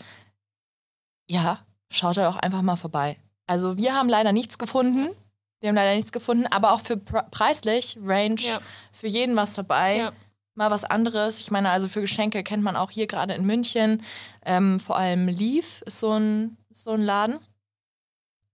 ja, 1.28 1.60
schaut 1.90 2.16
da 2.16 2.28
auch 2.28 2.36
einfach 2.36 2.62
mal 2.62 2.76
vorbei. 2.76 3.18
Also 3.46 3.78
wir 3.78 3.94
haben 3.94 4.08
leider 4.08 4.32
nichts 4.32 4.58
gefunden. 4.58 5.08
Wir 5.60 5.70
haben 5.70 5.76
leider 5.76 5.96
nichts 5.96 6.12
gefunden, 6.12 6.46
aber 6.48 6.72
auch 6.72 6.80
für 6.80 6.96
preislich, 6.96 7.98
Range, 8.02 8.40
ja. 8.40 8.60
für 8.92 9.06
jeden 9.06 9.36
was 9.36 9.54
dabei. 9.54 9.98
Ja. 9.98 10.12
Mal 10.56 10.70
was 10.70 10.84
anderes. 10.84 11.38
Ich 11.40 11.50
meine, 11.50 11.70
also 11.70 11.86
für 11.86 12.00
Geschenke 12.00 12.42
kennt 12.42 12.62
man 12.62 12.76
auch 12.76 12.90
hier 12.90 13.06
gerade 13.06 13.34
in 13.34 13.44
München. 13.44 14.02
Ähm, 14.44 14.80
vor 14.80 14.96
allem 14.96 15.28
Leaf 15.28 15.82
ist 15.82 16.00
so 16.00 16.12
ein, 16.12 16.56
so 16.72 16.92
ein 16.92 17.02
Laden. 17.02 17.38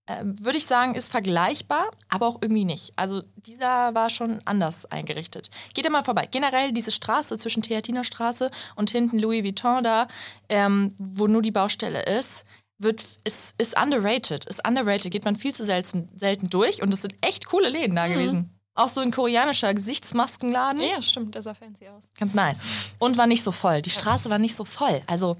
ähm, 0.08 0.34
würde 0.44 0.58
ich 0.58 0.66
sagen, 0.66 0.94
ist 0.94 1.10
vergleichbar, 1.12 1.90
aber 2.08 2.26
auch 2.26 2.38
irgendwie 2.42 2.64
nicht. 2.64 2.92
Also 2.96 3.22
dieser 3.36 3.94
war 3.94 4.10
schon 4.10 4.40
anders 4.44 4.84
eingerichtet. 4.86 5.48
Geht 5.74 5.86
immer 5.86 6.04
vorbei. 6.04 6.26
Generell 6.30 6.72
diese 6.72 6.90
Straße 6.90 7.38
zwischen 7.38 7.62
Theatiner 7.62 8.02
Straße 8.04 8.50
und 8.74 8.90
hinten 8.90 9.18
Louis 9.18 9.44
Vuitton 9.44 9.84
da, 9.84 10.08
ähm, 10.48 10.94
wo 10.98 11.28
nur 11.28 11.42
die 11.42 11.52
Baustelle 11.52 12.02
ist, 12.02 12.44
wird, 12.78 13.00
ist, 13.24 13.54
ist 13.58 13.80
underrated. 13.80 14.44
Ist 14.46 14.66
underrated. 14.66 15.12
Geht 15.12 15.24
man 15.24 15.36
viel 15.36 15.54
zu 15.54 15.64
selten, 15.64 16.08
selten 16.16 16.50
durch 16.50 16.82
und 16.82 16.92
es 16.92 17.02
sind 17.02 17.14
echt 17.20 17.46
coole 17.46 17.68
Läden 17.68 17.94
da 17.94 18.08
mhm. 18.08 18.12
gewesen. 18.12 18.58
Auch 18.74 18.88
so 18.88 19.00
ein 19.00 19.10
koreanischer 19.10 19.74
Gesichtsmaskenladen. 19.74 20.80
Ja, 20.80 21.02
stimmt, 21.02 21.34
der 21.34 21.42
sah 21.42 21.54
fancy 21.54 21.88
aus. 21.88 22.08
Ganz 22.18 22.32
nice. 22.32 22.58
Und 22.98 23.18
war 23.18 23.26
nicht 23.26 23.42
so 23.42 23.52
voll. 23.52 23.82
Die 23.82 23.90
Straße 23.90 24.30
war 24.30 24.38
nicht 24.38 24.56
so 24.56 24.64
voll. 24.64 25.02
Also 25.06 25.36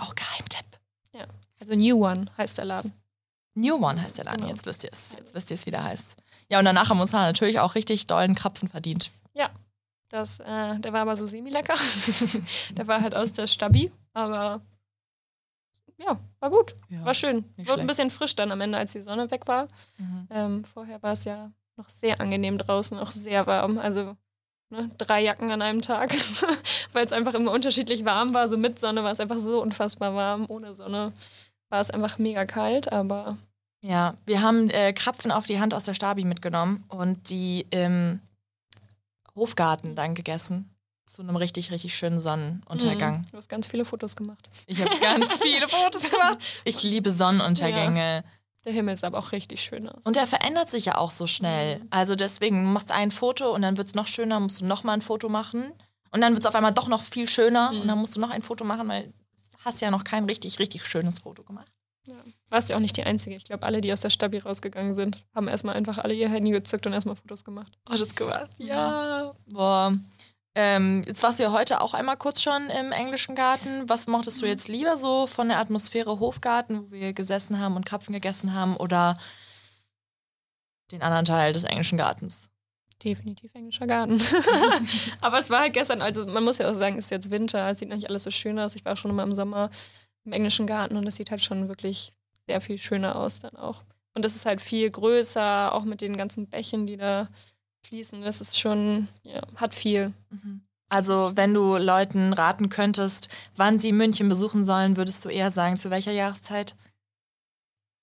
auch 0.00 0.14
Geheimtipp. 0.14 0.66
Ja. 1.12 1.26
Also 1.60 1.74
New 1.74 2.04
One 2.04 2.26
heißt 2.36 2.58
der 2.58 2.64
Laden. 2.64 2.92
New 3.54 3.76
One 3.76 4.00
heißt 4.00 4.18
der 4.18 4.24
Laden, 4.24 4.38
genau. 4.38 4.50
jetzt 4.50 4.66
wisst 4.66 4.84
ihr 4.84 4.90
es. 4.92 5.12
Jetzt 5.16 5.34
wisst 5.34 5.50
ihr 5.50 5.54
es, 5.54 5.66
wie 5.66 5.70
der 5.70 5.84
heißt. 5.84 6.16
Ja, 6.48 6.58
und 6.58 6.64
danach 6.64 6.90
haben 6.90 6.98
wir 6.98 7.02
uns 7.02 7.12
natürlich 7.12 7.60
auch 7.60 7.74
richtig 7.74 8.06
dollen 8.06 8.34
Krapfen 8.34 8.68
verdient. 8.68 9.10
Ja, 9.34 9.50
das, 10.08 10.40
äh, 10.40 10.78
der 10.78 10.92
war 10.92 11.02
aber 11.02 11.16
so 11.16 11.26
semi-lecker. 11.26 11.74
der 12.76 12.86
war 12.86 13.00
halt 13.00 13.14
aus 13.14 13.32
der 13.32 13.46
Stabi, 13.46 13.92
aber 14.14 14.60
ja, 15.98 16.18
war 16.38 16.50
gut. 16.50 16.76
Ja, 16.88 17.04
war 17.04 17.14
schön. 17.14 17.44
Wurde 17.56 17.80
ein 17.80 17.86
bisschen 17.86 18.10
frisch 18.10 18.36
dann 18.36 18.52
am 18.52 18.60
Ende, 18.60 18.78
als 18.78 18.92
die 18.92 19.02
Sonne 19.02 19.30
weg 19.30 19.46
war. 19.46 19.66
Mhm. 19.98 20.28
Ähm, 20.30 20.64
vorher 20.64 21.02
war 21.02 21.12
es 21.12 21.24
ja 21.24 21.50
noch 21.78 21.88
sehr 21.88 22.20
angenehm 22.20 22.58
draußen, 22.58 22.98
auch 22.98 23.10
sehr 23.10 23.46
warm. 23.46 23.78
Also 23.78 24.16
ne, 24.70 24.90
drei 24.98 25.22
Jacken 25.22 25.50
an 25.50 25.62
einem 25.62 25.80
Tag, 25.80 26.14
weil 26.92 27.04
es 27.04 27.12
einfach 27.12 27.34
immer 27.34 27.52
unterschiedlich 27.52 28.04
warm 28.04 28.34
war. 28.34 28.48
So 28.48 28.58
mit 28.58 28.78
Sonne 28.78 29.02
war 29.04 29.12
es 29.12 29.20
einfach 29.20 29.38
so 29.38 29.62
unfassbar 29.62 30.14
warm, 30.14 30.44
ohne 30.48 30.74
Sonne 30.74 31.12
war 31.70 31.80
es 31.80 31.90
einfach 31.90 32.18
mega 32.18 32.44
kalt, 32.44 32.92
aber 32.92 33.36
ja, 33.80 34.16
wir 34.26 34.42
haben 34.42 34.70
äh, 34.70 34.92
Krapfen 34.92 35.30
auf 35.30 35.46
die 35.46 35.60
Hand 35.60 35.72
aus 35.72 35.84
der 35.84 35.94
Stabi 35.94 36.24
mitgenommen 36.24 36.84
und 36.88 37.30
die 37.30 37.66
im 37.70 38.20
Hofgarten 39.36 39.94
dann 39.94 40.14
gegessen. 40.14 40.74
Zu 41.06 41.22
einem 41.22 41.36
richtig, 41.36 41.70
richtig 41.70 41.96
schönen 41.96 42.20
Sonnenuntergang. 42.20 43.20
Mhm. 43.20 43.26
Du 43.30 43.36
hast 43.38 43.48
ganz 43.48 43.66
viele 43.66 43.84
Fotos 43.84 44.16
gemacht. 44.16 44.50
Ich 44.66 44.80
habe 44.80 44.90
ganz 45.00 45.32
viele 45.40 45.68
Fotos 45.68 46.10
gemacht. 46.10 46.52
Ich 46.64 46.82
liebe 46.82 47.10
Sonnenuntergänge. 47.10 48.16
Ja. 48.16 48.37
Der 48.68 48.74
Himmel 48.74 48.94
sah 48.98 49.06
aber 49.06 49.16
auch 49.16 49.32
richtig 49.32 49.62
schön 49.62 49.88
aus. 49.88 50.04
Und 50.04 50.14
der 50.14 50.26
verändert 50.26 50.68
sich 50.68 50.84
ja 50.84 50.98
auch 50.98 51.10
so 51.10 51.26
schnell. 51.26 51.78
Mhm. 51.78 51.86
Also 51.88 52.16
deswegen, 52.16 52.64
du 52.64 52.68
machst 52.68 52.92
ein 52.92 53.10
Foto 53.10 53.54
und 53.54 53.62
dann 53.62 53.78
wird 53.78 53.86
es 53.86 53.94
noch 53.94 54.06
schöner, 54.06 54.38
musst 54.40 54.60
du 54.60 54.66
nochmal 54.66 54.92
ein 54.92 55.00
Foto 55.00 55.30
machen. 55.30 55.72
Und 56.10 56.20
dann 56.20 56.34
wird 56.34 56.42
es 56.42 56.46
auf 56.46 56.54
einmal 56.54 56.74
doch 56.74 56.86
noch 56.86 57.00
viel 57.00 57.26
schöner 57.30 57.72
mhm. 57.72 57.80
und 57.80 57.88
dann 57.88 57.96
musst 57.96 58.14
du 58.14 58.20
noch 58.20 58.28
ein 58.28 58.42
Foto 58.42 58.64
machen, 58.64 58.86
weil 58.86 59.04
du 59.04 59.58
hast 59.64 59.80
ja 59.80 59.90
noch 59.90 60.04
kein 60.04 60.26
richtig, 60.26 60.58
richtig 60.58 60.84
schönes 60.84 61.20
Foto 61.20 61.44
gemacht. 61.44 61.72
Ja. 62.04 62.16
Warst 62.50 62.68
ja 62.68 62.76
auch 62.76 62.80
nicht 62.80 62.98
die 62.98 63.04
Einzige. 63.04 63.36
Ich 63.36 63.46
glaube, 63.46 63.64
alle, 63.64 63.80
die 63.80 63.90
aus 63.90 64.02
der 64.02 64.10
Stabi 64.10 64.36
rausgegangen 64.36 64.94
sind, 64.94 65.24
haben 65.34 65.48
erstmal 65.48 65.74
einfach 65.74 65.96
alle 65.96 66.12
ihr 66.12 66.28
Handy 66.28 66.50
gezückt 66.50 66.86
und 66.86 66.92
erstmal 66.92 67.16
Fotos 67.16 67.42
gemacht. 67.42 67.72
Oh, 67.90 67.96
das 67.96 68.14
gemacht? 68.14 68.50
Ja. 68.58 69.32
Boah. 69.46 69.94
Ähm, 70.60 71.04
jetzt 71.06 71.22
warst 71.22 71.38
du 71.38 71.44
ja 71.44 71.52
heute 71.52 71.80
auch 71.80 71.94
einmal 71.94 72.16
kurz 72.16 72.42
schon 72.42 72.68
im 72.68 72.90
englischen 72.90 73.36
Garten. 73.36 73.88
Was 73.88 74.08
mochtest 74.08 74.42
du 74.42 74.46
mhm. 74.46 74.50
jetzt 74.50 74.66
lieber 74.66 74.96
so 74.96 75.28
von 75.28 75.46
der 75.46 75.60
Atmosphäre 75.60 76.18
Hofgarten, 76.18 76.82
wo 76.82 76.90
wir 76.90 77.12
gesessen 77.12 77.60
haben 77.60 77.76
und 77.76 77.86
Krapfen 77.86 78.12
gegessen 78.12 78.54
haben, 78.54 78.76
oder 78.76 79.16
den 80.90 81.00
anderen 81.00 81.26
Teil 81.26 81.52
des 81.52 81.62
englischen 81.62 81.96
Gartens? 81.96 82.50
Definitiv 83.04 83.54
englischer 83.54 83.86
Garten. 83.86 84.20
Aber 85.20 85.38
es 85.38 85.48
war 85.48 85.60
halt 85.60 85.74
gestern, 85.74 86.02
also 86.02 86.26
man 86.26 86.42
muss 86.42 86.58
ja 86.58 86.68
auch 86.68 86.74
sagen, 86.74 86.98
es 86.98 87.04
ist 87.04 87.12
jetzt 87.12 87.30
Winter, 87.30 87.70
es 87.70 87.78
sieht 87.78 87.90
nicht 87.90 88.08
alles 88.08 88.24
so 88.24 88.32
schön 88.32 88.58
aus. 88.58 88.74
Ich 88.74 88.84
war 88.84 88.96
schon 88.96 89.12
immer 89.12 89.22
im 89.22 89.36
Sommer 89.36 89.70
im 90.24 90.32
englischen 90.32 90.66
Garten 90.66 90.96
und 90.96 91.06
es 91.06 91.14
sieht 91.14 91.30
halt 91.30 91.44
schon 91.44 91.68
wirklich 91.68 92.14
sehr 92.48 92.60
viel 92.60 92.78
schöner 92.78 93.14
aus 93.14 93.38
dann 93.38 93.54
auch. 93.54 93.84
Und 94.12 94.24
das 94.24 94.34
ist 94.34 94.44
halt 94.44 94.60
viel 94.60 94.90
größer, 94.90 95.72
auch 95.72 95.84
mit 95.84 96.00
den 96.00 96.16
ganzen 96.16 96.48
Bächen, 96.48 96.88
die 96.88 96.96
da 96.96 97.28
fließen. 97.82 98.22
Das 98.22 98.40
ist 98.40 98.58
schon, 98.58 99.08
ja, 99.22 99.42
hat 99.56 99.74
viel. 99.74 100.12
Mhm. 100.30 100.62
Also, 100.88 101.32
wenn 101.34 101.52
du 101.52 101.76
Leuten 101.76 102.32
raten 102.32 102.70
könntest, 102.70 103.28
wann 103.56 103.78
sie 103.78 103.92
München 103.92 104.28
besuchen 104.28 104.64
sollen, 104.64 104.96
würdest 104.96 105.24
du 105.24 105.28
eher 105.28 105.50
sagen, 105.50 105.76
zu 105.76 105.90
welcher 105.90 106.12
Jahreszeit? 106.12 106.76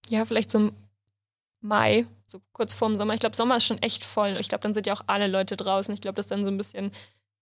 Ja, 0.08 0.24
vielleicht 0.26 0.52
zum 0.52 0.74
Mai, 1.62 2.06
so 2.28 2.42
kurz 2.54 2.76
vorm 2.76 2.96
Sommer. 2.96 3.16
Ich 3.16 3.20
glaube, 3.20 3.36
Sommer 3.36 3.58
ist 3.58 3.66
schon 3.66 3.82
echt 3.82 4.04
voll. 4.04 4.38
Ich 4.40 4.50
glaube, 4.50 4.62
dann 4.62 4.74
sind 4.74 4.86
ja 4.86 4.94
auch 4.94 5.02
alle 5.08 5.26
Leute 5.26 5.58
draußen. 5.58 5.94
Ich 5.96 6.02
glaube, 6.02 6.16
das 6.18 6.26
ist 6.26 6.32
dann 6.32 6.44
so 6.44 6.50
ein 6.50 6.58
bisschen, 6.58 6.92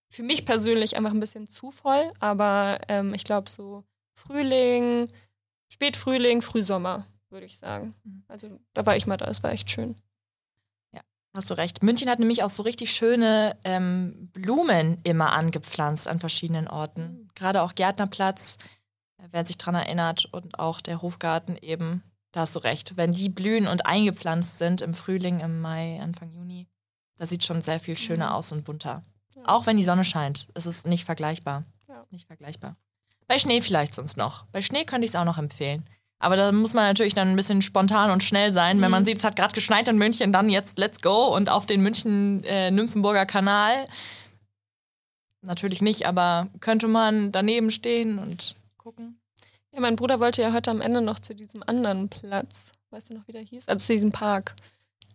für 0.10 0.24
mich 0.24 0.46
persönlich 0.46 0.96
einfach 0.96 1.12
ein 1.12 1.20
bisschen 1.20 1.50
zu 1.50 1.72
voll. 1.72 2.14
Aber 2.20 2.80
ähm, 2.88 3.14
ich 3.14 3.26
glaube, 3.26 3.50
so 3.50 3.84
Frühling, 4.14 5.10
Spätfrühling, 5.68 6.42
Frühsommer, 6.42 7.06
würde 7.30 7.46
ich 7.46 7.58
sagen. 7.58 7.94
Mhm. 8.06 8.24
Also 8.30 8.60
da 8.74 8.86
war 8.86 8.96
ich 8.96 9.08
mal 9.08 9.18
da, 9.18 9.26
es 9.26 9.44
war 9.44 9.52
echt 9.52 9.70
schön. 9.70 9.96
Hast 11.36 11.50
du 11.50 11.56
recht. 11.56 11.82
München 11.82 12.10
hat 12.10 12.20
nämlich 12.20 12.44
auch 12.44 12.52
so 12.52 12.62
richtig 12.62 12.94
schöne 12.94 13.58
ähm, 13.64 14.30
Blumen 14.34 15.00
immer 15.04 15.34
angepflanzt 15.34 16.08
an 16.08 16.20
verschiedenen 16.20 16.68
Orten. 16.68 17.02
Mhm. 17.02 17.30
Gerade 17.34 17.64
auch 17.64 17.74
Gärtnerplatz, 17.74 18.58
äh, 19.18 19.28
wer 19.32 19.44
sich 19.44 19.58
daran 19.58 19.76
erinnert, 19.76 20.26
und 20.32 20.60
auch 20.60 20.80
der 20.80 21.02
Hofgarten 21.02 21.58
eben. 21.58 22.04
Da 22.32 22.42
hast 22.42 22.56
du 22.56 22.60
recht. 22.60 22.98
Wenn 22.98 23.14
die 23.14 23.30
blühen 23.30 23.68
und 23.68 23.86
eingepflanzt 23.86 24.60
sind 24.60 24.82
im 24.82 24.94
Frühling, 24.94 25.40
im 25.40 25.60
Mai, 25.60 26.00
Anfang 26.02 26.32
Juni, 26.32 26.68
das 27.18 27.30
sieht 27.30 27.44
schon 27.44 27.62
sehr 27.64 27.80
viel 27.80 27.98
schöner 27.98 28.28
mhm. 28.28 28.34
aus 28.34 28.52
und 28.52 28.64
bunter. 28.64 29.04
Ja. 29.36 29.42
Auch 29.46 29.66
wenn 29.66 29.78
die 29.78 29.84
Sonne 29.84 30.04
scheint. 30.04 30.50
Es 30.54 30.68
ist 30.68 30.86
nicht 30.86 31.06
vergleichbar. 31.06 31.64
Ja. 31.88 32.06
Nicht 32.12 32.28
vergleichbar. 32.28 32.76
Bei 33.28 33.40
Schnee 33.40 33.62
vielleicht 33.62 33.96
sonst 33.96 34.18
noch. 34.18 34.46
Bei 34.52 34.62
Schnee 34.62 34.86
könnte 34.86 35.06
ich 35.06 35.12
es 35.12 35.16
auch 35.16 35.26
noch 35.26 35.40
empfehlen. 35.40 35.84
Aber 36.24 36.38
da 36.38 36.52
muss 36.52 36.74
man 36.74 36.86
natürlich 36.86 37.14
dann 37.14 37.30
ein 37.30 37.36
bisschen 37.36 37.62
spontan 37.62 38.10
und 38.10 38.24
schnell 38.24 38.52
sein. 38.52 38.78
Mhm. 38.78 38.82
Wenn 38.82 38.92
man 38.92 39.04
mhm. 39.04 39.06
sieht, 39.06 39.18
es 39.18 39.24
hat 39.24 39.36
gerade 39.36 39.54
geschneit 39.54 39.88
in 39.88 39.98
München, 39.98 40.32
dann 40.32 40.50
jetzt 40.50 40.78
let's 40.78 41.02
go 41.02 41.28
und 41.36 41.50
auf 41.50 41.66
den 41.66 41.82
München-Nymphenburger 41.82 43.24
äh, 43.24 43.26
Kanal. 43.26 43.86
Natürlich 45.42 45.82
nicht, 45.82 46.08
aber 46.08 46.48
könnte 46.62 46.88
man 46.88 47.32
daneben 47.32 47.72
stehen 47.72 48.18
und 48.18 48.56
gucken. 48.78 49.20
Ja, 49.74 49.82
mein 49.82 49.96
Bruder 49.98 50.20
wollte 50.20 50.42
ja 50.42 50.54
heute 50.54 50.72
am 50.72 50.82
Ende 50.82 51.02
noch 51.02 51.20
zu 51.20 51.36
diesem 51.36 51.62
anderen 51.68 52.08
Platz. 52.08 52.72
Weißt 52.92 53.10
du 53.10 53.16
noch, 53.16 53.28
wie 53.28 53.34
der 53.34 53.42
hieß? 53.42 53.68
Also 53.68 53.86
zu 53.86 53.94
diesem 53.94 54.12
Park. 54.12 54.56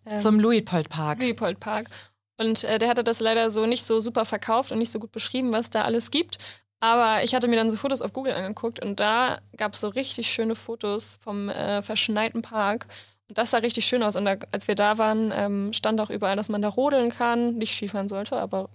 Ähm, 0.05 0.21
Zum 0.21 0.41
Luitpold 0.41 0.89
Park. 0.89 1.21
Luitpold 1.21 1.61
Park. 1.61 1.89
Und 2.37 2.65
äh, 2.65 2.79
der 2.79 2.89
hatte 2.89 3.05
das 3.05 3.21
leider 3.21 3.51
so 3.51 3.67
nicht 3.67 3.85
so 3.85 4.01
super 4.01 4.25
verkauft 4.25 4.73
und 4.73 4.79
nicht 4.79 4.91
so 4.91 4.99
gut 4.99 5.13
beschrieben, 5.13 5.53
was 5.53 5.71
da 5.71 5.83
alles 5.83 6.11
gibt. 6.11 6.39
Aber 6.81 7.25
ich 7.25 7.35
hatte 7.35 7.49
mir 7.49 7.57
dann 7.57 7.71
so 7.71 7.77
Fotos 7.77 8.03
auf 8.03 8.13
Google 8.13 8.35
angeguckt 8.35 8.83
und 8.85 9.01
da 9.01 9.39
gab 9.57 9.75
es 9.75 9.81
so 9.81 9.89
richtig 9.89 10.31
schöne 10.31 10.55
Fotos 10.55 11.19
vom 11.21 11.49
äh, 11.49 11.83
verschneiten 11.83 12.43
Park. 12.43 12.87
Und 13.29 13.37
das 13.37 13.51
sah 13.51 13.59
richtig 13.59 13.85
schön 13.85 14.03
aus. 14.03 14.17
Und 14.17 14.25
da, 14.25 14.37
als 14.53 14.69
wir 14.69 14.75
da 14.75 14.97
waren, 14.97 15.33
ähm, 15.35 15.73
stand 15.73 16.01
auch 16.01 16.11
überall, 16.11 16.37
dass 16.37 16.49
man 16.49 16.63
da 16.63 16.69
rodeln 16.69 17.11
kann. 17.11 17.57
Nicht 17.57 17.75
Skifahren 17.75 18.09
sollte, 18.09 18.37
aber 18.37 18.71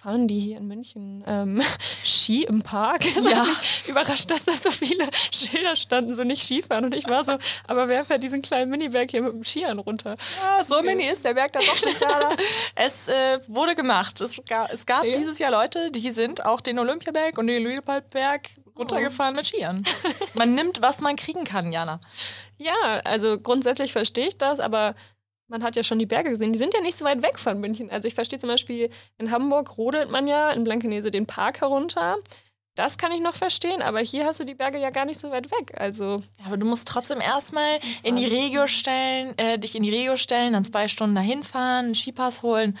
fahren 0.00 0.28
die 0.28 0.38
hier 0.38 0.58
in 0.58 0.68
München 0.68 1.24
ähm, 1.26 1.60
Ski 2.04 2.44
im 2.44 2.62
Park? 2.62 3.02
Ja. 3.28 3.44
Ich 3.82 3.88
überrascht, 3.88 4.30
dass 4.30 4.44
da 4.44 4.52
so 4.52 4.70
viele 4.70 5.06
Schilder 5.32 5.76
standen, 5.76 6.14
so 6.14 6.22
nicht 6.22 6.42
Skifahren. 6.42 6.84
Und 6.84 6.94
ich 6.94 7.06
war 7.08 7.24
so, 7.24 7.36
aber 7.66 7.88
wer 7.88 8.04
fährt 8.04 8.22
diesen 8.22 8.42
kleinen 8.42 8.70
Miniberg 8.70 9.10
hier 9.10 9.22
mit 9.22 9.32
dem 9.32 9.44
Skiern 9.44 9.78
runter? 9.78 10.14
Ja, 10.40 10.64
so 10.64 10.80
mini 10.82 11.08
ist 11.08 11.24
der 11.24 11.34
Berg 11.34 11.52
dann 11.52 11.64
doch 11.66 11.84
nicht 11.84 11.98
gerade. 11.98 12.36
es 12.74 13.08
äh, 13.08 13.40
wurde 13.48 13.74
gemacht. 13.74 14.20
Es, 14.20 14.40
gab, 14.48 14.72
es 14.72 14.86
gab 14.86 15.04
ja. 15.04 15.16
dieses 15.16 15.38
Jahr 15.38 15.50
Leute, 15.50 15.90
die 15.90 16.10
sind 16.10 16.46
auch 16.46 16.60
den 16.60 16.78
Olympiaberg 16.78 17.36
und 17.36 17.48
den 17.48 17.62
Lüneburgberg 17.62 18.48
runtergefahren 18.76 19.34
oh. 19.34 19.36
mit 19.36 19.46
Skiern. 19.46 19.82
Man 20.34 20.54
nimmt, 20.54 20.80
was 20.80 21.00
man 21.00 21.16
kriegen 21.16 21.44
kann, 21.44 21.72
Jana. 21.72 22.00
Ja, 22.56 23.00
also 23.04 23.38
grundsätzlich 23.38 23.92
verstehe 23.92 24.28
ich 24.28 24.38
das, 24.38 24.60
aber 24.60 24.94
man 25.48 25.62
hat 25.62 25.76
ja 25.76 25.82
schon 25.82 25.98
die 25.98 26.06
Berge 26.06 26.30
gesehen, 26.30 26.52
die 26.52 26.58
sind 26.58 26.74
ja 26.74 26.80
nicht 26.80 26.96
so 26.96 27.04
weit 27.04 27.22
weg 27.22 27.38
von 27.38 27.58
München. 27.58 27.90
Also 27.90 28.06
ich 28.06 28.14
verstehe 28.14 28.38
zum 28.38 28.48
Beispiel, 28.48 28.90
in 29.16 29.30
Hamburg 29.30 29.76
rodelt 29.76 30.10
man 30.10 30.26
ja 30.26 30.50
in 30.50 30.64
Blankenese 30.64 31.10
den 31.10 31.26
Park 31.26 31.60
herunter. 31.60 32.18
Das 32.76 32.96
kann 32.96 33.10
ich 33.10 33.20
noch 33.20 33.34
verstehen, 33.34 33.82
aber 33.82 33.98
hier 33.98 34.24
hast 34.24 34.38
du 34.38 34.44
die 34.44 34.54
Berge 34.54 34.78
ja 34.78 34.90
gar 34.90 35.04
nicht 35.04 35.18
so 35.18 35.32
weit 35.32 35.50
weg. 35.50 35.72
Also 35.76 36.18
ja, 36.38 36.46
aber 36.46 36.58
du 36.58 36.64
musst 36.64 36.86
trotzdem 36.86 37.20
erstmal 37.20 37.80
in 38.04 38.14
die 38.14 38.26
Regio 38.26 38.68
stellen, 38.68 39.36
äh, 39.36 39.58
dich 39.58 39.74
in 39.74 39.82
die 39.82 39.90
Regio 39.90 40.16
stellen, 40.16 40.52
dann 40.52 40.64
zwei 40.64 40.86
Stunden 40.86 41.16
dahin 41.16 41.42
fahren, 41.42 41.86
einen 41.86 41.94
Skipass 41.96 42.44
holen. 42.44 42.78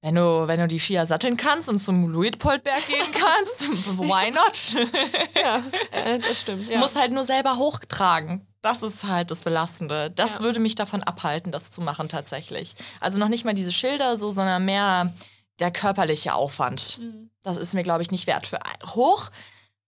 Wenn 0.00 0.14
du, 0.14 0.46
wenn 0.46 0.60
du 0.60 0.68
die 0.68 0.78
Skier 0.78 1.04
satteln 1.04 1.36
kannst 1.36 1.68
und 1.68 1.78
zum 1.78 2.08
Luitpoldberg 2.08 2.86
gehen 2.86 3.12
kannst, 3.12 3.68
why 3.98 4.30
not? 4.30 4.88
ja, 5.34 5.62
äh, 5.90 6.18
das 6.20 6.40
stimmt. 6.40 6.68
Ja. 6.68 6.74
Du 6.74 6.78
musst 6.78 6.98
halt 6.98 7.12
nur 7.12 7.24
selber 7.24 7.58
hochtragen. 7.58 8.47
Das 8.60 8.82
ist 8.82 9.04
halt 9.04 9.30
das 9.30 9.42
Belastende. 9.42 10.10
Das 10.10 10.36
ja. 10.36 10.40
würde 10.40 10.60
mich 10.60 10.74
davon 10.74 11.02
abhalten, 11.02 11.52
das 11.52 11.70
zu 11.70 11.80
machen 11.80 12.08
tatsächlich. 12.08 12.74
Also 13.00 13.20
noch 13.20 13.28
nicht 13.28 13.44
mal 13.44 13.54
diese 13.54 13.72
Schilder 13.72 14.16
so, 14.16 14.30
sondern 14.30 14.64
mehr 14.64 15.12
der 15.60 15.70
körperliche 15.70 16.34
Aufwand. 16.34 16.98
Mhm. 17.00 17.30
Das 17.42 17.56
ist 17.56 17.74
mir, 17.74 17.82
glaube 17.82 18.02
ich, 18.02 18.10
nicht 18.10 18.26
wert. 18.26 18.46
Für 18.46 18.58
hoch 18.94 19.30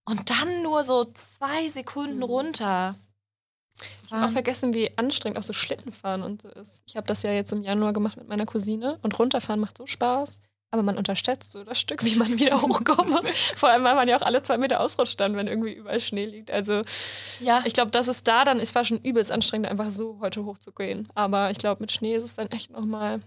und 0.05 0.29
dann 0.29 0.63
nur 0.63 0.83
so 0.83 1.03
zwei 1.03 1.67
Sekunden 1.67 2.17
mhm. 2.17 2.23
runter. 2.23 2.95
Ich 4.05 4.11
habe 4.11 4.27
auch 4.27 4.31
vergessen, 4.31 4.73
wie 4.73 4.95
anstrengend 4.97 5.39
auch 5.39 5.43
so 5.43 5.53
Schlittenfahren 5.53 6.21
und 6.21 6.41
so 6.41 6.49
ist. 6.49 6.81
Ich 6.85 6.95
habe 6.95 7.07
das 7.07 7.23
ja 7.23 7.31
jetzt 7.31 7.51
im 7.51 7.63
Januar 7.63 7.93
gemacht 7.93 8.17
mit 8.17 8.27
meiner 8.27 8.45
Cousine 8.45 8.99
und 9.01 9.17
runterfahren 9.17 9.59
macht 9.59 9.77
so 9.77 9.87
Spaß. 9.87 10.39
Aber 10.73 10.83
man 10.83 10.97
unterschätzt 10.97 11.51
so 11.51 11.65
das 11.65 11.79
Stück, 11.81 12.03
wie 12.05 12.15
man 12.15 12.39
wieder 12.39 12.61
hochkommen 12.61 13.11
muss. 13.11 13.29
Vor 13.57 13.69
allem, 13.69 13.83
weil 13.83 13.95
man 13.95 14.07
ja 14.07 14.15
auch 14.17 14.21
alle 14.21 14.41
zwei 14.41 14.57
Meter 14.57 14.79
ausrutscht 14.79 15.19
dann, 15.19 15.35
wenn 15.35 15.47
irgendwie 15.47 15.73
überall 15.73 15.99
Schnee 15.99 16.23
liegt. 16.25 16.49
Also 16.49 16.81
Ja. 17.41 17.61
ich 17.65 17.73
glaube, 17.73 17.91
das 17.91 18.07
ist 18.07 18.25
da 18.27 18.45
dann, 18.45 18.59
es 18.59 18.73
war 18.73 18.85
schon 18.85 18.99
übelst 18.99 19.31
anstrengend, 19.33 19.67
einfach 19.67 19.89
so 19.89 20.17
heute 20.21 20.45
hochzugehen. 20.45 21.09
Aber 21.13 21.51
ich 21.51 21.57
glaube, 21.57 21.81
mit 21.81 21.91
Schnee 21.91 22.15
ist 22.15 22.23
es 22.23 22.35
dann 22.35 22.47
echt 22.51 22.71
nochmal 22.71 23.19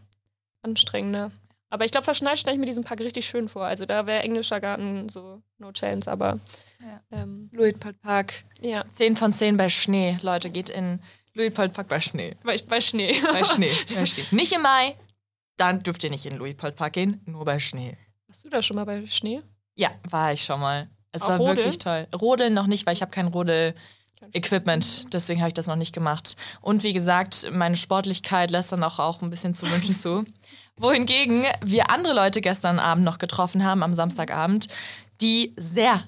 anstrengender. 0.62 1.30
Aber 1.70 1.84
ich 1.84 1.90
glaube, 1.90 2.04
verschneit 2.04 2.38
stelle 2.38 2.54
ich 2.54 2.60
mir 2.60 2.66
diesen 2.66 2.84
Park 2.84 3.00
richtig 3.00 3.26
schön 3.26 3.48
vor. 3.48 3.64
Also 3.66 3.84
da 3.84 4.06
wäre 4.06 4.22
englischer 4.22 4.60
Garten 4.60 5.08
so 5.08 5.42
no 5.58 5.72
chance, 5.72 6.10
aber 6.10 6.38
Ja. 6.80 7.00
ähm, 7.10 7.50
Luitpold 7.52 8.00
Park. 8.00 8.44
ja, 8.60 8.84
10 8.92 9.16
von 9.16 9.32
10 9.32 9.56
bei 9.56 9.68
Schnee. 9.68 10.16
Leute, 10.22 10.50
geht 10.50 10.68
in 10.68 11.00
Luitpold 11.34 11.72
Park 11.72 11.88
bei 11.88 12.00
Schnee. 12.00 12.36
bei, 12.44 12.56
bei 12.68 12.80
Schnee. 12.80 13.16
Bei 13.32 13.42
Schnee. 13.44 13.72
bei 13.94 14.06
Schnee. 14.06 14.24
Nicht 14.30 14.52
im 14.52 14.62
Mai. 14.62 14.94
Dann 15.56 15.80
dürft 15.80 16.02
ihr 16.04 16.10
nicht 16.10 16.26
in 16.26 16.36
Luitpold 16.36 16.76
Park 16.76 16.94
gehen, 16.94 17.20
nur 17.26 17.44
bei 17.44 17.58
Schnee. 17.58 17.96
Warst 18.26 18.44
du 18.44 18.48
da 18.50 18.62
schon 18.62 18.76
mal 18.76 18.84
bei 18.84 19.06
Schnee? 19.06 19.42
Ja, 19.76 19.90
war 20.10 20.32
ich 20.32 20.44
schon 20.44 20.60
mal. 20.60 20.88
Es 21.12 21.22
Auch 21.22 21.28
war 21.28 21.36
Rodeln? 21.38 21.56
wirklich 21.58 21.78
toll. 21.78 22.08
Rodeln 22.20 22.54
noch 22.54 22.66
nicht, 22.66 22.86
weil 22.86 22.94
ich 22.94 23.02
habe 23.02 23.12
kein 23.12 23.28
Rodel-Equipment. 23.28 25.12
Deswegen 25.12 25.40
habe 25.40 25.48
ich 25.48 25.54
das 25.54 25.68
noch 25.68 25.76
nicht 25.76 25.94
gemacht. 25.94 26.36
Und 26.60 26.82
wie 26.82 26.92
gesagt, 26.92 27.48
meine 27.52 27.76
Sportlichkeit 27.76 28.50
lässt 28.50 28.72
dann 28.72 28.82
auch, 28.82 28.98
auch 28.98 29.22
ein 29.22 29.30
bisschen 29.30 29.54
zu 29.54 29.70
wünschen 29.70 29.94
zu. 29.94 30.24
Wohingegen 30.76 31.44
wir 31.62 31.90
andere 31.90 32.14
Leute 32.14 32.40
gestern 32.40 32.80
Abend 32.80 33.04
noch 33.04 33.18
getroffen 33.18 33.64
haben, 33.64 33.84
am 33.84 33.94
Samstagabend, 33.94 34.66
die 35.20 35.54
sehr 35.56 36.02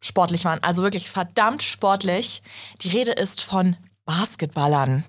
sportlich 0.00 0.44
waren. 0.44 0.62
Also 0.62 0.82
wirklich 0.82 1.10
verdammt 1.10 1.64
sportlich. 1.64 2.42
Die 2.82 2.88
Rede 2.88 3.12
ist 3.12 3.40
von 3.40 3.76
Basketballern. 4.04 5.04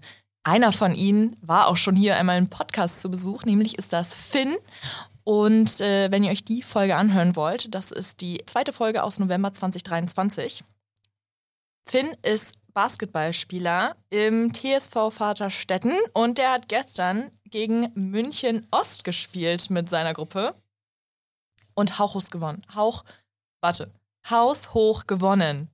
Einer 0.47 0.71
von 0.71 0.95
ihnen 0.95 1.35
war 1.41 1.67
auch 1.67 1.75
schon 1.75 1.97
hier 1.97 2.15
einmal 2.15 2.37
im 2.37 2.49
Podcast 2.49 3.01
zu 3.01 3.11
Besuch, 3.11 3.43
nämlich 3.43 3.77
ist 3.77 3.91
das 3.91 4.13
Finn. 4.13 4.55
Und 5.25 5.81
äh, 5.81 6.09
wenn 6.09 6.23
ihr 6.23 6.31
euch 6.31 6.45
die 6.45 6.61
Folge 6.61 6.95
anhören 6.95 7.35
wollt, 7.35 7.75
das 7.75 7.91
ist 7.91 8.21
die 8.21 8.41
zweite 8.45 8.71
Folge 8.71 9.03
aus 9.03 9.19
November 9.19 9.51
2023. 9.51 10.63
Finn 11.85 12.15
ist 12.21 12.53
Basketballspieler 12.73 13.97
im 14.09 14.53
TSV 14.53 15.11
Vaterstetten 15.11 15.91
und 16.13 16.37
der 16.37 16.53
hat 16.53 16.69
gestern 16.69 17.29
gegen 17.43 17.91
München 17.95 18.65
Ost 18.71 19.03
gespielt 19.03 19.69
mit 19.69 19.89
seiner 19.89 20.13
Gruppe 20.13 20.55
und 21.73 21.99
hauchhoch 21.99 22.29
gewonnen. 22.29 22.61
Hauch, 22.73 23.03
warte, 23.59 23.91
haushoch 24.29 25.07
gewonnen. 25.07 25.67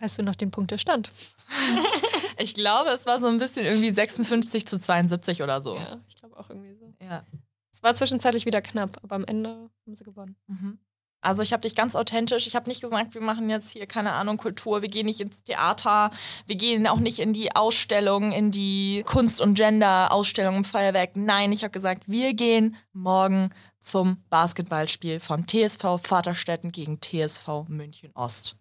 Weißt 0.00 0.18
du 0.18 0.22
noch 0.22 0.34
den 0.34 0.50
Punktestand? 0.50 1.12
Ich 2.42 2.54
glaube, 2.54 2.90
es 2.90 3.06
war 3.06 3.18
so 3.18 3.28
ein 3.28 3.38
bisschen 3.38 3.64
irgendwie 3.64 3.90
56 3.90 4.66
zu 4.66 4.78
72 4.78 5.42
oder 5.42 5.62
so. 5.62 5.76
Ja, 5.76 6.00
ich 6.08 6.16
glaube 6.16 6.38
auch 6.38 6.50
irgendwie 6.50 6.74
so. 6.74 6.92
Ja. 7.00 7.24
Es 7.72 7.82
war 7.82 7.94
zwischenzeitlich 7.94 8.44
wieder 8.46 8.60
knapp, 8.60 8.98
aber 9.02 9.14
am 9.16 9.24
Ende 9.24 9.70
haben 9.86 9.94
sie 9.94 10.04
gewonnen. 10.04 10.36
Mhm. 10.46 10.78
Also 11.24 11.42
ich 11.42 11.52
habe 11.52 11.60
dich 11.60 11.76
ganz 11.76 11.94
authentisch. 11.94 12.48
Ich 12.48 12.56
habe 12.56 12.68
nicht 12.68 12.82
gesagt, 12.82 13.14
wir 13.14 13.20
machen 13.20 13.48
jetzt 13.48 13.70
hier 13.70 13.86
keine 13.86 14.12
Ahnung 14.12 14.38
Kultur. 14.38 14.82
Wir 14.82 14.88
gehen 14.88 15.06
nicht 15.06 15.20
ins 15.20 15.44
Theater. 15.44 16.10
Wir 16.46 16.56
gehen 16.56 16.88
auch 16.88 16.98
nicht 16.98 17.20
in 17.20 17.32
die 17.32 17.54
Ausstellung, 17.54 18.32
in 18.32 18.50
die 18.50 19.04
Kunst- 19.06 19.40
und 19.40 19.54
Gender-Ausstellung 19.54 20.56
im 20.56 20.64
Feuerwerk. 20.64 21.16
Nein, 21.16 21.52
ich 21.52 21.62
habe 21.62 21.70
gesagt, 21.70 22.08
wir 22.08 22.34
gehen 22.34 22.76
morgen 22.92 23.50
zum 23.78 24.24
Basketballspiel 24.30 25.20
von 25.20 25.46
TSV 25.46 26.00
Vaterstetten 26.02 26.72
gegen 26.72 27.00
TSV 27.00 27.66
München 27.68 28.10
Ost. 28.14 28.56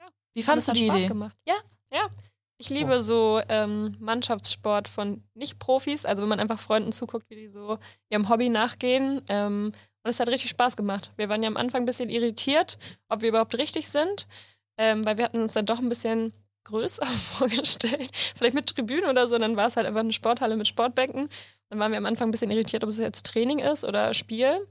Ja. 0.00 0.06
Wie 0.32 0.42
fandest 0.42 0.68
du 0.68 0.72
die 0.72 0.86
Spaß 0.86 0.96
Idee? 0.96 1.08
gemacht. 1.08 1.36
Ja? 1.46 1.54
Ja. 1.92 2.08
Ich 2.60 2.70
liebe 2.70 3.02
so 3.04 3.40
ähm, 3.48 3.96
Mannschaftssport 4.00 4.88
von 4.88 5.22
Nicht-Profis, 5.34 6.04
also 6.04 6.22
wenn 6.22 6.28
man 6.28 6.40
einfach 6.40 6.58
Freunden 6.58 6.90
zuguckt, 6.90 7.30
wie 7.30 7.36
die 7.36 7.46
so 7.46 7.78
ihrem 8.10 8.28
Hobby 8.28 8.48
nachgehen. 8.48 9.22
Ähm, 9.28 9.72
und 10.02 10.10
es 10.10 10.18
hat 10.18 10.28
richtig 10.28 10.50
Spaß 10.50 10.76
gemacht. 10.76 11.12
Wir 11.16 11.28
waren 11.28 11.42
ja 11.42 11.48
am 11.48 11.56
Anfang 11.56 11.82
ein 11.82 11.86
bisschen 11.86 12.10
irritiert, 12.10 12.76
ob 13.08 13.22
wir 13.22 13.28
überhaupt 13.28 13.56
richtig 13.56 13.88
sind, 13.88 14.26
ähm, 14.76 15.04
weil 15.04 15.18
wir 15.18 15.24
hatten 15.24 15.40
uns 15.40 15.52
dann 15.52 15.66
doch 15.66 15.78
ein 15.78 15.88
bisschen 15.88 16.32
größer 16.64 17.06
vorgestellt. 17.38 18.10
Vielleicht 18.36 18.54
mit 18.54 18.66
Tribünen 18.66 19.08
oder 19.08 19.28
so. 19.28 19.36
Und 19.36 19.42
dann 19.42 19.56
war 19.56 19.68
es 19.68 19.76
halt 19.76 19.86
einfach 19.86 20.00
eine 20.00 20.12
Sporthalle 20.12 20.56
mit 20.56 20.66
Sportbänken. 20.66 21.28
Dann 21.68 21.78
waren 21.78 21.92
wir 21.92 21.98
am 21.98 22.06
Anfang 22.06 22.28
ein 22.28 22.32
bisschen 22.32 22.50
irritiert, 22.50 22.82
ob 22.82 22.90
es 22.90 22.98
jetzt 22.98 23.26
Training 23.26 23.60
ist 23.60 23.84
oder 23.84 24.14
Spiel. 24.14 24.66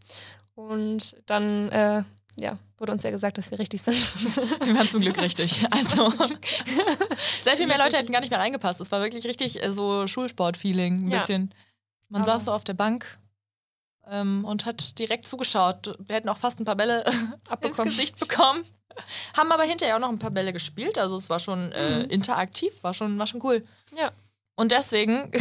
Und 0.56 1.16
dann 1.26 1.70
äh, 1.70 2.04
ja, 2.40 2.58
wurde 2.78 2.92
uns 2.92 3.04
ja 3.04 3.10
gesagt, 3.12 3.38
dass 3.38 3.50
wir 3.52 3.60
richtig 3.60 3.82
sind. 3.82 3.96
Wir 4.66 4.76
waren 4.76 4.88
zum 4.88 5.02
Glück 5.02 5.20
richtig. 5.22 5.66
Also 5.72 6.12
sehr 7.44 7.58
viel 7.58 7.68
mehr 7.68 7.78
Leute 7.80 7.98
hätten 7.98 8.12
gar 8.12 8.20
nicht 8.22 8.30
mehr 8.30 8.40
reingepasst. 8.40 8.80
Es 8.82 8.92
war 8.92 9.02
wirklich 9.02 9.26
richtig 9.26 9.64
äh, 9.64 9.74
so 9.74 10.08
Schulsport-Feeling. 10.08 11.06
Ein 11.06 11.08
Ja. 11.10 11.20
bisschen. 11.20 11.54
Man 12.10 12.22
Aber- 12.22 12.32
saß 12.34 12.46
so 12.46 12.54
auf 12.54 12.64
der 12.64 12.74
Bank 12.76 13.18
ähm, 14.10 14.46
und 14.46 14.66
hat 14.66 14.98
direkt 15.00 15.28
zugeschaut. 15.28 15.98
Wir 16.00 16.16
hätten 16.16 16.30
auch 16.30 16.38
fast 16.38 16.60
ein 16.60 16.66
paar 16.66 16.76
Bälle 16.76 17.04
ins. 17.62 17.78
Gesicht 17.78 18.20
bekommen. 18.20 18.64
Haben 19.36 19.52
aber 19.52 19.64
hinterher 19.64 19.96
auch 19.96 20.00
noch 20.02 20.10
ein 20.10 20.20
paar 20.20 20.32
Bälle 20.32 20.54
gespielt. 20.54 20.98
Also 20.98 21.18
es 21.18 21.30
war 21.30 21.40
schon 21.40 21.72
äh, 21.72 22.04
interaktiv, 22.04 22.72
war 22.84 22.94
schon, 22.94 23.18
war 23.20 23.28
schon 23.28 23.42
cool. 23.44 23.66
Ja. 23.98 24.12
Und 24.56 24.72
deswegen 24.72 25.32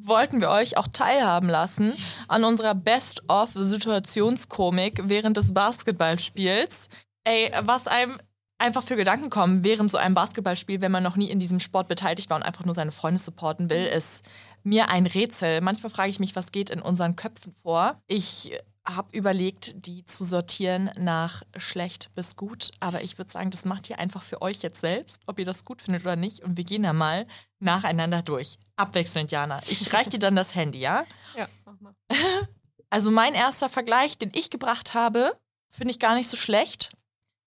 wollten 0.00 0.40
wir 0.40 0.50
euch 0.50 0.76
auch 0.76 0.88
teilhaben 0.92 1.48
lassen 1.48 1.92
an 2.28 2.44
unserer 2.44 2.74
Best-of-Situationskomik 2.74 5.02
während 5.04 5.36
des 5.36 5.54
Basketballspiels. 5.54 6.88
Ey, 7.24 7.52
was 7.62 7.86
einem 7.86 8.18
einfach 8.58 8.82
für 8.82 8.96
Gedanken 8.96 9.30
kommen 9.30 9.64
während 9.64 9.90
so 9.90 9.98
einem 9.98 10.14
Basketballspiel, 10.14 10.80
wenn 10.80 10.92
man 10.92 11.02
noch 11.02 11.16
nie 11.16 11.30
in 11.30 11.38
diesem 11.38 11.60
Sport 11.60 11.88
beteiligt 11.88 12.28
war 12.30 12.36
und 12.36 12.42
einfach 12.42 12.64
nur 12.64 12.74
seine 12.74 12.92
Freunde 12.92 13.20
supporten 13.20 13.70
will, 13.70 13.86
ist 13.86 14.28
mir 14.64 14.90
ein 14.90 15.06
Rätsel. 15.06 15.60
Manchmal 15.60 15.90
frage 15.90 16.10
ich 16.10 16.20
mich, 16.20 16.36
was 16.36 16.52
geht 16.52 16.70
in 16.70 16.82
unseren 16.82 17.16
Köpfen 17.16 17.54
vor. 17.54 18.00
Ich 18.06 18.52
habe 18.88 19.16
überlegt, 19.16 19.86
die 19.86 20.04
zu 20.04 20.24
sortieren 20.24 20.90
nach 20.98 21.42
schlecht 21.56 22.10
bis 22.14 22.36
gut, 22.36 22.72
aber 22.80 23.02
ich 23.02 23.18
würde 23.18 23.30
sagen, 23.30 23.50
das 23.50 23.64
macht 23.64 23.88
ihr 23.90 23.98
einfach 23.98 24.22
für 24.22 24.42
euch 24.42 24.62
jetzt 24.62 24.80
selbst, 24.80 25.22
ob 25.26 25.38
ihr 25.38 25.44
das 25.44 25.64
gut 25.64 25.82
findet 25.82 26.02
oder 26.02 26.16
nicht. 26.16 26.40
Und 26.40 26.56
wir 26.56 26.64
gehen 26.64 26.82
da 26.82 26.92
mal 26.92 27.26
nacheinander 27.60 28.22
durch. 28.22 28.58
Abwechselnd, 28.76 29.30
Jana. 29.30 29.60
Ich 29.68 29.92
reiche 29.92 30.10
dir 30.10 30.18
dann 30.18 30.36
das 30.36 30.54
Handy, 30.54 30.80
ja? 30.80 31.04
Ja, 31.36 31.48
mach 31.64 31.80
mal. 31.80 31.94
Also 32.90 33.10
mein 33.10 33.34
erster 33.34 33.68
Vergleich, 33.68 34.16
den 34.16 34.32
ich 34.34 34.48
gebracht 34.48 34.94
habe, 34.94 35.38
finde 35.68 35.90
ich 35.90 35.98
gar 35.98 36.14
nicht 36.14 36.30
so 36.30 36.38
schlecht, 36.38 36.88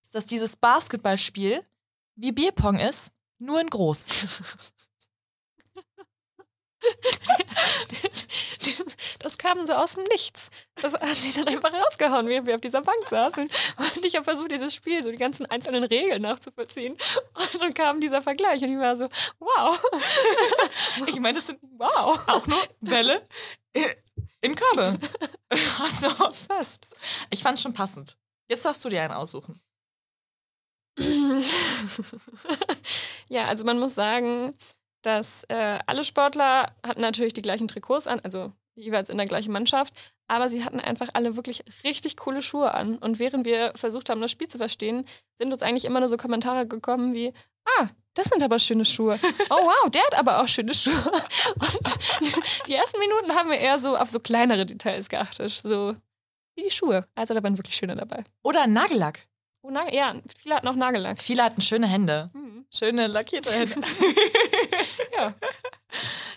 ist, 0.00 0.14
dass 0.14 0.26
dieses 0.26 0.54
Basketballspiel 0.54 1.64
wie 2.14 2.30
Bierpong 2.30 2.78
ist, 2.78 3.10
nur 3.38 3.60
in 3.60 3.68
groß. 3.68 4.06
Das 9.22 9.38
kam 9.38 9.64
so 9.66 9.72
aus 9.72 9.94
dem 9.94 10.04
Nichts. 10.04 10.50
Das 10.74 10.94
hat 10.94 11.08
sie 11.08 11.32
dann 11.32 11.48
einfach 11.48 11.72
rausgehauen, 11.72 12.26
während 12.28 12.46
wir 12.46 12.54
auf 12.54 12.60
dieser 12.60 12.82
Bank 12.82 13.06
saßen. 13.08 13.48
Und 13.94 14.04
ich 14.04 14.14
habe 14.16 14.24
versucht, 14.24 14.52
dieses 14.52 14.74
Spiel, 14.74 15.02
so 15.02 15.10
die 15.10 15.16
ganzen 15.16 15.46
einzelnen 15.46 15.84
Regeln 15.84 16.22
nachzuvollziehen. 16.22 16.92
Und 17.34 17.62
dann 17.62 17.74
kam 17.74 18.00
dieser 18.00 18.22
Vergleich 18.22 18.62
und 18.62 18.72
ich 18.72 18.78
war 18.78 18.96
so, 18.96 19.08
wow, 19.38 19.80
Ich 21.06 21.20
meine, 21.20 21.38
das 21.38 21.46
sind 21.46 21.60
wow. 21.76 22.18
auch 22.26 22.46
nur 22.46 22.62
Bälle 22.80 23.26
in 24.40 24.54
Körbe. 24.54 24.98
Also, 25.82 26.08
Fast. 26.08 26.86
ich 27.28 27.42
fand 27.42 27.58
es 27.58 27.62
schon 27.62 27.74
passend. 27.74 28.16
Jetzt 28.48 28.64
darfst 28.64 28.82
du 28.82 28.88
dir 28.88 29.02
einen 29.02 29.12
aussuchen. 29.12 29.60
ja, 33.28 33.44
also 33.44 33.66
man 33.66 33.78
muss 33.78 33.94
sagen, 33.94 34.56
dass 35.02 35.44
äh, 35.50 35.78
alle 35.86 36.06
Sportler 36.06 36.74
hatten 36.82 37.02
natürlich 37.02 37.34
die 37.34 37.42
gleichen 37.42 37.68
Trikots 37.68 38.06
an, 38.06 38.20
also 38.20 38.54
jeweils 38.74 39.08
in 39.08 39.18
der 39.18 39.26
gleichen 39.26 39.52
Mannschaft, 39.52 39.94
aber 40.28 40.48
sie 40.48 40.64
hatten 40.64 40.80
einfach 40.80 41.08
alle 41.14 41.36
wirklich 41.36 41.64
richtig 41.84 42.16
coole 42.16 42.42
Schuhe 42.42 42.72
an. 42.74 42.96
Und 42.98 43.18
während 43.18 43.44
wir 43.44 43.72
versucht 43.74 44.08
haben, 44.08 44.20
das 44.20 44.30
Spiel 44.30 44.48
zu 44.48 44.58
verstehen, 44.58 45.06
sind 45.38 45.52
uns 45.52 45.62
eigentlich 45.62 45.84
immer 45.84 46.00
nur 46.00 46.08
so 46.08 46.16
Kommentare 46.16 46.66
gekommen 46.66 47.14
wie, 47.14 47.32
ah, 47.78 47.88
das 48.14 48.26
sind 48.26 48.42
aber 48.42 48.58
schöne 48.58 48.84
Schuhe. 48.84 49.18
Oh 49.50 49.54
wow, 49.56 49.90
der 49.90 50.02
hat 50.02 50.18
aber 50.18 50.40
auch 50.40 50.48
schöne 50.48 50.74
Schuhe. 50.74 50.94
Und 51.54 51.98
die 52.66 52.74
ersten 52.74 52.98
Minuten 52.98 53.32
haben 53.34 53.50
wir 53.50 53.58
eher 53.58 53.78
so 53.78 53.96
auf 53.96 54.10
so 54.10 54.20
kleinere 54.20 54.66
Details 54.66 55.08
geachtet, 55.08 55.50
so 55.50 55.96
wie 56.54 56.64
die 56.64 56.70
Schuhe. 56.70 57.06
Also 57.14 57.34
da 57.34 57.42
waren 57.42 57.58
wirklich 57.58 57.76
schöne 57.76 57.96
dabei. 57.96 58.24
Oder 58.42 58.66
Nagellack. 58.66 59.26
Oh, 59.62 59.70
Nagel 59.70 59.94
ja, 59.94 60.14
viele 60.40 60.56
hatten 60.56 60.68
auch 60.68 60.74
Nagellack. 60.74 61.22
Viele 61.22 61.44
hatten 61.44 61.60
schöne 61.60 61.86
Hände. 61.86 62.30
Mhm. 62.34 62.66
Schöne 62.70 63.06
lackierte 63.06 63.52
Hände. 63.52 63.74
Ja. 65.14 65.34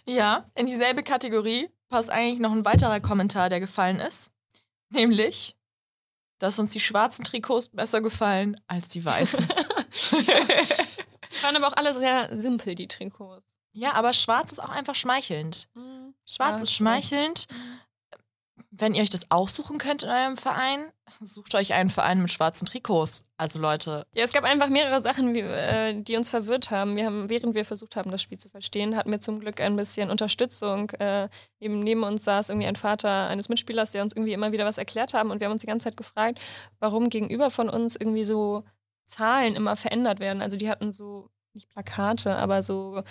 Ja, 0.06 0.52
in 0.54 0.66
dieselbe 0.66 1.02
Kategorie 1.02 1.70
passt 1.90 2.10
eigentlich 2.10 2.40
noch 2.40 2.52
ein 2.52 2.66
weiterer 2.66 3.00
Kommentar, 3.00 3.50
der 3.50 3.60
gefallen 3.60 4.00
ist. 4.00 4.32
Nämlich, 4.90 5.56
dass 6.40 6.60
uns 6.60 6.72
die 6.72 6.80
schwarzen 6.80 7.26
Trikots 7.26 7.70
besser 7.70 8.02
gefallen 8.02 8.56
als 8.68 8.90
die 8.90 9.04
weißen. 9.04 9.48
Waren 11.42 11.56
aber 11.56 11.68
auch 11.68 11.78
alle 11.78 11.94
sehr 11.94 12.36
simpel, 12.36 12.76
die 12.76 12.88
Trikots. 12.88 13.54
ja, 13.74 13.94
aber 13.94 14.14
schwarz 14.14 14.52
ist 14.52 14.60
auch 14.60 14.70
einfach 14.70 14.96
schmeichelnd. 14.96 15.70
Schwarz 16.26 16.50
Ja, 16.50 16.56
ist 16.58 16.64
ist 16.64 16.74
schmeichelnd. 16.74 17.48
Wenn 18.78 18.94
ihr 18.94 19.04
euch 19.04 19.10
das 19.10 19.32
auch 19.32 19.48
suchen 19.48 19.78
könnt 19.78 20.04
in 20.04 20.10
eurem 20.10 20.36
Verein, 20.36 20.92
sucht 21.22 21.56
euch 21.56 21.74
einen 21.74 21.90
Verein 21.90 22.22
mit 22.22 22.30
schwarzen 22.30 22.66
Trikots. 22.66 23.24
Also 23.38 23.60
Leute. 23.60 24.06
Ja, 24.14 24.24
es 24.24 24.34
gab 24.34 24.44
einfach 24.44 24.68
mehrere 24.68 25.00
Sachen, 25.00 25.34
äh, 25.34 26.02
die 26.02 26.18
uns 26.18 26.30
verwirrt 26.30 26.72
haben. 26.72 26.96
Wir 26.96 27.06
haben, 27.06 27.30
während 27.30 27.56
wir 27.56 27.64
versucht 27.64 27.96
haben, 27.96 28.12
das 28.12 28.22
Spiel 28.22 28.38
zu 28.38 28.50
verstehen, 28.50 28.98
hatten 28.98 29.12
wir 29.12 29.22
zum 29.22 29.40
Glück 29.40 29.62
ein 29.62 29.78
bisschen 29.78 30.10
Unterstützung. 30.10 30.90
Äh, 30.92 31.30
eben 31.60 31.80
neben 31.80 32.04
uns 32.04 32.26
saß 32.26 32.50
irgendwie 32.50 32.68
ein 32.68 32.76
Vater 32.76 33.28
eines 33.28 33.48
Mitspielers, 33.48 33.92
der 33.92 34.04
uns 34.04 34.14
irgendwie 34.14 34.34
immer 34.34 34.52
wieder 34.52 34.66
was 34.66 34.78
erklärt 34.78 35.14
haben 35.14 35.32
und 35.32 35.40
wir 35.40 35.46
haben 35.46 35.54
uns 35.54 35.62
die 35.62 35.68
ganze 35.68 35.86
Zeit 35.86 35.98
gefragt, 35.98 36.40
warum 36.80 37.10
gegenüber 37.10 37.50
von 37.50 37.70
uns 37.70 37.96
irgendwie 37.96 38.26
so 38.26 38.64
Zahlen 39.06 39.56
immer 39.56 39.78
verändert 39.78 40.20
werden. 40.20 40.42
Also 40.42 40.58
die 40.58 40.70
hatten 40.70 40.92
so 40.92 41.30
nicht 41.54 41.70
Plakate, 41.70 42.36
aber 42.36 42.62
so 42.62 43.04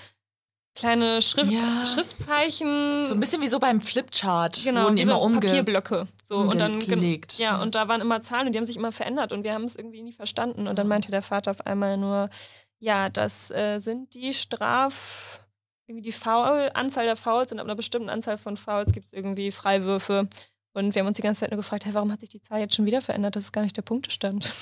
kleine 0.74 1.22
Schrift 1.22 1.50
Ja. 1.52 1.87
Schriftzeichen. 1.87 3.04
So 3.04 3.14
ein 3.14 3.20
bisschen 3.20 3.42
wie 3.42 3.48
so 3.48 3.58
beim 3.58 3.80
Flipchart. 3.80 4.64
Genau, 4.64 4.84
wurden 4.84 4.96
wie 4.96 5.02
immer 5.02 5.14
so 5.16 5.22
umge 5.22 5.40
Papierblöcke. 5.40 6.06
So, 6.24 6.38
und 6.38 6.60
dann, 6.60 6.72
umgelegt. 6.74 7.38
ja, 7.38 7.60
und 7.60 7.74
da 7.74 7.88
waren 7.88 8.00
immer 8.00 8.20
Zahlen 8.22 8.46
und 8.46 8.52
die 8.52 8.58
haben 8.58 8.66
sich 8.66 8.76
immer 8.76 8.92
verändert 8.92 9.32
und 9.32 9.44
wir 9.44 9.54
haben 9.54 9.64
es 9.64 9.76
irgendwie 9.76 10.02
nie 10.02 10.12
verstanden. 10.12 10.66
Und 10.66 10.78
dann 10.78 10.88
meinte 10.88 11.10
der 11.10 11.22
Vater 11.22 11.50
auf 11.50 11.66
einmal 11.66 11.96
nur, 11.96 12.30
ja, 12.78 13.08
das 13.08 13.50
äh, 13.50 13.78
sind 13.78 14.14
die 14.14 14.34
Straf, 14.34 15.40
irgendwie 15.87 16.02
die 16.02 16.12
Foul, 16.12 16.70
Anzahl 16.74 17.04
der 17.04 17.16
Fouls 17.16 17.52
und 17.52 17.58
ab 17.58 17.66
einer 17.66 17.74
bestimmten 17.74 18.08
Anzahl 18.08 18.38
von 18.38 18.56
Fouls 18.56 18.92
gibt 18.92 19.06
es 19.06 19.12
irgendwie 19.12 19.52
Freiwürfe. 19.52 20.28
Und 20.74 20.94
wir 20.94 21.00
haben 21.00 21.06
uns 21.06 21.16
die 21.16 21.22
ganze 21.22 21.40
Zeit 21.40 21.50
nur 21.50 21.56
gefragt, 21.58 21.84
hey, 21.84 21.94
warum 21.94 22.10
hat 22.10 22.20
sich 22.20 22.30
die 22.30 22.42
Zahl 22.42 22.58
jetzt 22.58 22.74
schon 22.74 22.84
wieder 22.84 23.00
verändert? 23.00 23.37
Das 23.37 23.44
ist 23.44 23.52
gar 23.52 23.62
nicht 23.62 23.76
der 23.76 23.82
Punktestand. 23.82 24.50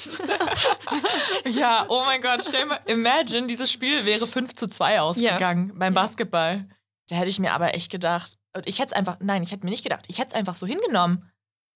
Ja, 1.46 1.86
oh 1.88 2.02
mein 2.04 2.20
Gott, 2.20 2.44
stell 2.46 2.66
mal, 2.66 2.78
imagine, 2.86 3.46
dieses 3.46 3.70
Spiel 3.72 4.04
wäre 4.04 4.26
5 4.26 4.52
zu 4.54 4.68
2 4.68 5.00
ausgegangen 5.00 5.72
beim 5.76 5.94
Ja. 5.94 6.02
Basketball. 6.02 6.68
Da 7.08 7.16
hätte 7.16 7.28
ich 7.30 7.38
mir 7.40 7.52
aber 7.52 7.74
echt 7.74 7.90
gedacht, 7.90 8.38
ich 8.64 8.78
hätte 8.78 8.88
es 8.88 8.92
einfach, 8.92 9.16
nein, 9.20 9.42
ich 9.42 9.50
hätte 9.50 9.64
mir 9.64 9.70
nicht 9.70 9.82
gedacht, 9.82 10.04
ich 10.08 10.18
hätte 10.18 10.28
es 10.28 10.34
einfach 10.34 10.54
so 10.54 10.66
hingenommen. 10.66 11.30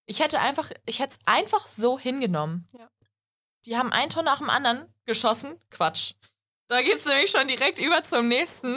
Ich 0.06 0.20
hätte 0.20 0.38
einfach, 0.40 0.70
ich 0.86 1.00
hätte 1.00 1.16
es 1.18 1.26
einfach 1.26 1.66
so 1.68 1.98
hingenommen. 1.98 2.68
Ja. 2.78 2.88
Die 3.64 3.76
haben 3.76 3.92
ein 3.92 4.08
Tor 4.08 4.22
nach 4.22 4.38
dem 4.38 4.50
anderen 4.50 4.86
geschossen. 5.04 5.56
Quatsch. 5.70 6.12
Da 6.68 6.82
geht 6.82 6.96
es 6.96 7.06
nämlich 7.06 7.30
schon 7.30 7.46
direkt 7.46 7.78
über 7.78 8.02
zum 8.02 8.26
nächsten. 8.26 8.76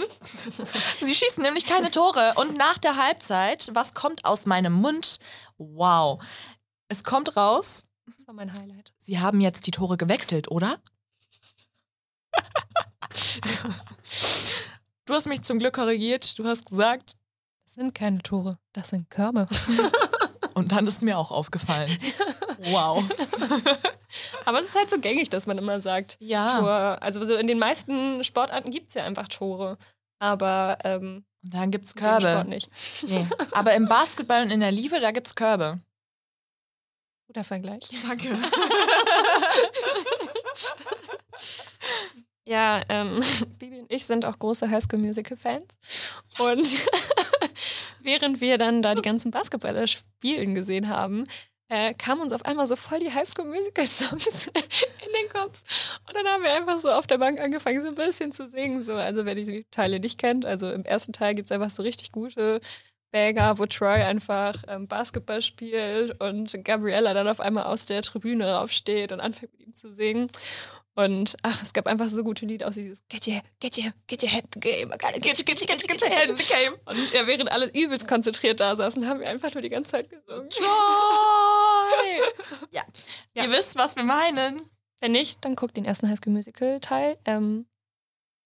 Sie 1.01 1.15
schießen 1.15 1.41
nämlich 1.41 1.65
keine 1.65 1.89
Tore. 1.89 2.33
Und 2.35 2.55
nach 2.57 2.77
der 2.77 2.97
Halbzeit, 2.97 3.69
was 3.73 3.95
kommt 3.95 4.25
aus 4.25 4.45
meinem 4.45 4.73
Mund? 4.73 5.19
Wow. 5.57 6.21
Es 6.87 7.03
kommt 7.03 7.35
raus, 7.35 7.87
Das 8.05 8.27
war 8.27 8.35
mein 8.35 8.53
Highlight. 8.53 8.93
Sie 8.99 9.19
haben 9.19 9.41
jetzt 9.41 9.65
die 9.65 9.71
Tore 9.71 9.97
gewechselt, 9.97 10.51
oder? 10.51 10.77
du 15.05 15.13
hast 15.13 15.27
mich 15.27 15.41
zum 15.41 15.57
Glück 15.59 15.73
korrigiert. 15.73 16.37
Du 16.37 16.45
hast 16.45 16.65
gesagt, 16.67 17.13
Das 17.65 17.73
sind 17.73 17.95
keine 17.95 18.19
Tore, 18.21 18.59
das 18.73 18.89
sind 18.89 19.09
Körbe. 19.09 19.47
und 20.53 20.71
dann 20.71 20.85
ist 20.85 21.01
mir 21.01 21.17
auch 21.17 21.31
aufgefallen. 21.31 21.97
Wow. 22.61 23.05
Aber 24.49 24.59
es 24.59 24.65
ist 24.65 24.75
halt 24.75 24.89
so 24.89 24.99
gängig, 24.99 25.29
dass 25.29 25.45
man 25.45 25.57
immer 25.59 25.79
sagt, 25.79 26.17
Ja. 26.19 26.59
Tor. 26.59 26.97
Also 27.03 27.23
so 27.25 27.35
in 27.35 27.45
den 27.47 27.59
meisten 27.59 28.23
Sportarten 28.23 28.71
gibt 28.71 28.89
es 28.89 28.95
ja 28.95 29.03
einfach 29.03 29.27
Tore. 29.27 29.77
Aber 30.19 30.77
ähm, 30.83 31.23
Und 31.43 31.53
dann 31.53 31.69
gibt's 31.71 31.91
im 31.93 31.99
Sport 31.99 32.21
Körbe. 32.23 32.49
nicht. 32.49 32.69
Nee. 33.07 33.25
Aber 33.51 33.73
im 33.75 33.87
Basketball 33.87 34.41
und 34.43 34.51
in 34.51 34.59
der 34.59 34.71
Liebe, 34.71 34.99
da 34.99 35.11
gibt's 35.11 35.35
Körbe. 35.35 35.79
Guter 37.27 37.43
Vergleich. 37.43 37.87
Danke. 38.07 38.29
Ja, 42.45 42.81
ähm, 42.89 43.21
Bibi 43.59 43.81
und 43.81 43.91
ich 43.91 44.05
sind 44.07 44.25
auch 44.25 44.39
große 44.39 44.69
Highschool 44.71 44.97
Musical 44.97 45.37
Fans. 45.37 45.77
Und 46.39 46.67
während 48.01 48.41
wir 48.41 48.57
dann 48.57 48.81
da 48.81 48.95
die 48.95 49.03
ganzen 49.03 49.29
Basketballer 49.29 49.85
spielen 49.85 50.55
gesehen 50.55 50.89
haben, 50.89 51.23
äh, 51.69 51.93
kamen 51.93 52.21
uns 52.21 52.33
auf 52.33 52.45
einmal 52.45 52.67
so 52.67 52.75
voll 52.75 52.99
die 52.99 53.13
Highschool 53.13 53.45
Musical 53.45 53.85
Songs 53.85 54.47
in 54.47 55.13
den 55.21 55.29
Kopf. 55.31 55.61
Und 56.07 56.15
dann 56.15 56.25
haben 56.27 56.43
wir 56.43 56.53
einfach 56.53 56.79
so 56.79 56.91
auf 56.91 57.07
der 57.07 57.19
Bank 57.19 57.39
angefangen, 57.39 57.81
so 57.81 57.89
ein 57.89 57.95
bisschen 57.95 58.31
zu 58.31 58.47
singen. 58.47 58.83
So. 58.83 58.93
Also 58.93 59.25
wer 59.25 59.35
die 59.35 59.65
Teile 59.71 59.99
nicht 59.99 60.19
kennt, 60.19 60.45
also 60.45 60.71
im 60.71 60.83
ersten 60.83 61.13
Teil 61.13 61.35
gibt 61.35 61.49
es 61.49 61.55
einfach 61.55 61.71
so 61.71 61.83
richtig 61.83 62.11
gute 62.11 62.59
Banger, 63.11 63.57
wo 63.57 63.65
Troy 63.65 64.01
einfach 64.03 64.55
ähm, 64.67 64.87
Basketball 64.87 65.41
spielt 65.41 66.19
und 66.21 66.63
Gabriella 66.63 67.13
dann 67.13 67.27
auf 67.27 67.39
einmal 67.39 67.63
aus 67.65 67.85
der 67.85 68.01
Tribüne 68.01 68.53
raufsteht 68.53 69.11
und 69.11 69.19
anfängt 69.19 69.51
mit 69.53 69.61
ihm 69.61 69.75
zu 69.75 69.93
singen. 69.93 70.27
Und 70.95 71.37
ach, 71.43 71.63
es 71.63 71.71
gab 71.73 71.87
einfach 71.87 72.09
so 72.09 72.23
gute 72.23 72.45
Lieder 72.45 72.67
aus 72.67 72.75
dieses 72.75 73.07
Get 73.07 73.27
your, 73.27 73.41
get 73.61 73.77
your, 73.77 73.93
get 74.07 74.21
your 74.21 74.29
head 74.29 74.43
in 74.43 74.49
the 74.55 74.59
game. 74.59 74.89
I 74.93 74.97
gotta 74.97 75.19
get, 75.19 75.37
you, 75.37 75.45
get, 75.45 75.61
you, 75.61 75.65
get, 75.67 75.81
you, 75.81 75.87
get 75.87 76.01
your 76.01 76.09
head 76.09 76.29
in 76.29 76.35
the 76.37 76.43
game. 76.43 76.73
Und 76.85 77.13
ja, 77.13 77.25
während 77.25 77.51
alle 77.51 77.67
übelst 77.73 78.07
konzentriert 78.07 78.59
da 78.59 78.75
saßen, 78.75 79.07
haben 79.07 79.21
wir 79.21 79.29
einfach 79.29 79.53
nur 79.53 79.61
die 79.61 79.69
ganze 79.69 79.91
Zeit 79.91 80.09
gesungen. 80.09 80.49
Troy! 80.49 80.67
ja. 82.71 82.83
Ja. 83.33 83.43
Ihr 83.45 83.51
wisst, 83.51 83.77
was 83.77 83.95
wir 83.95 84.03
meinen. 84.03 84.57
Wenn 84.99 85.13
nicht, 85.13 85.43
dann 85.45 85.55
guckt 85.55 85.77
den 85.77 85.85
ersten 85.85 86.09
High 86.09 86.17
School 86.17 86.33
Musical 86.33 86.79
Teil. 86.81 87.17
Ähm, 87.23 87.65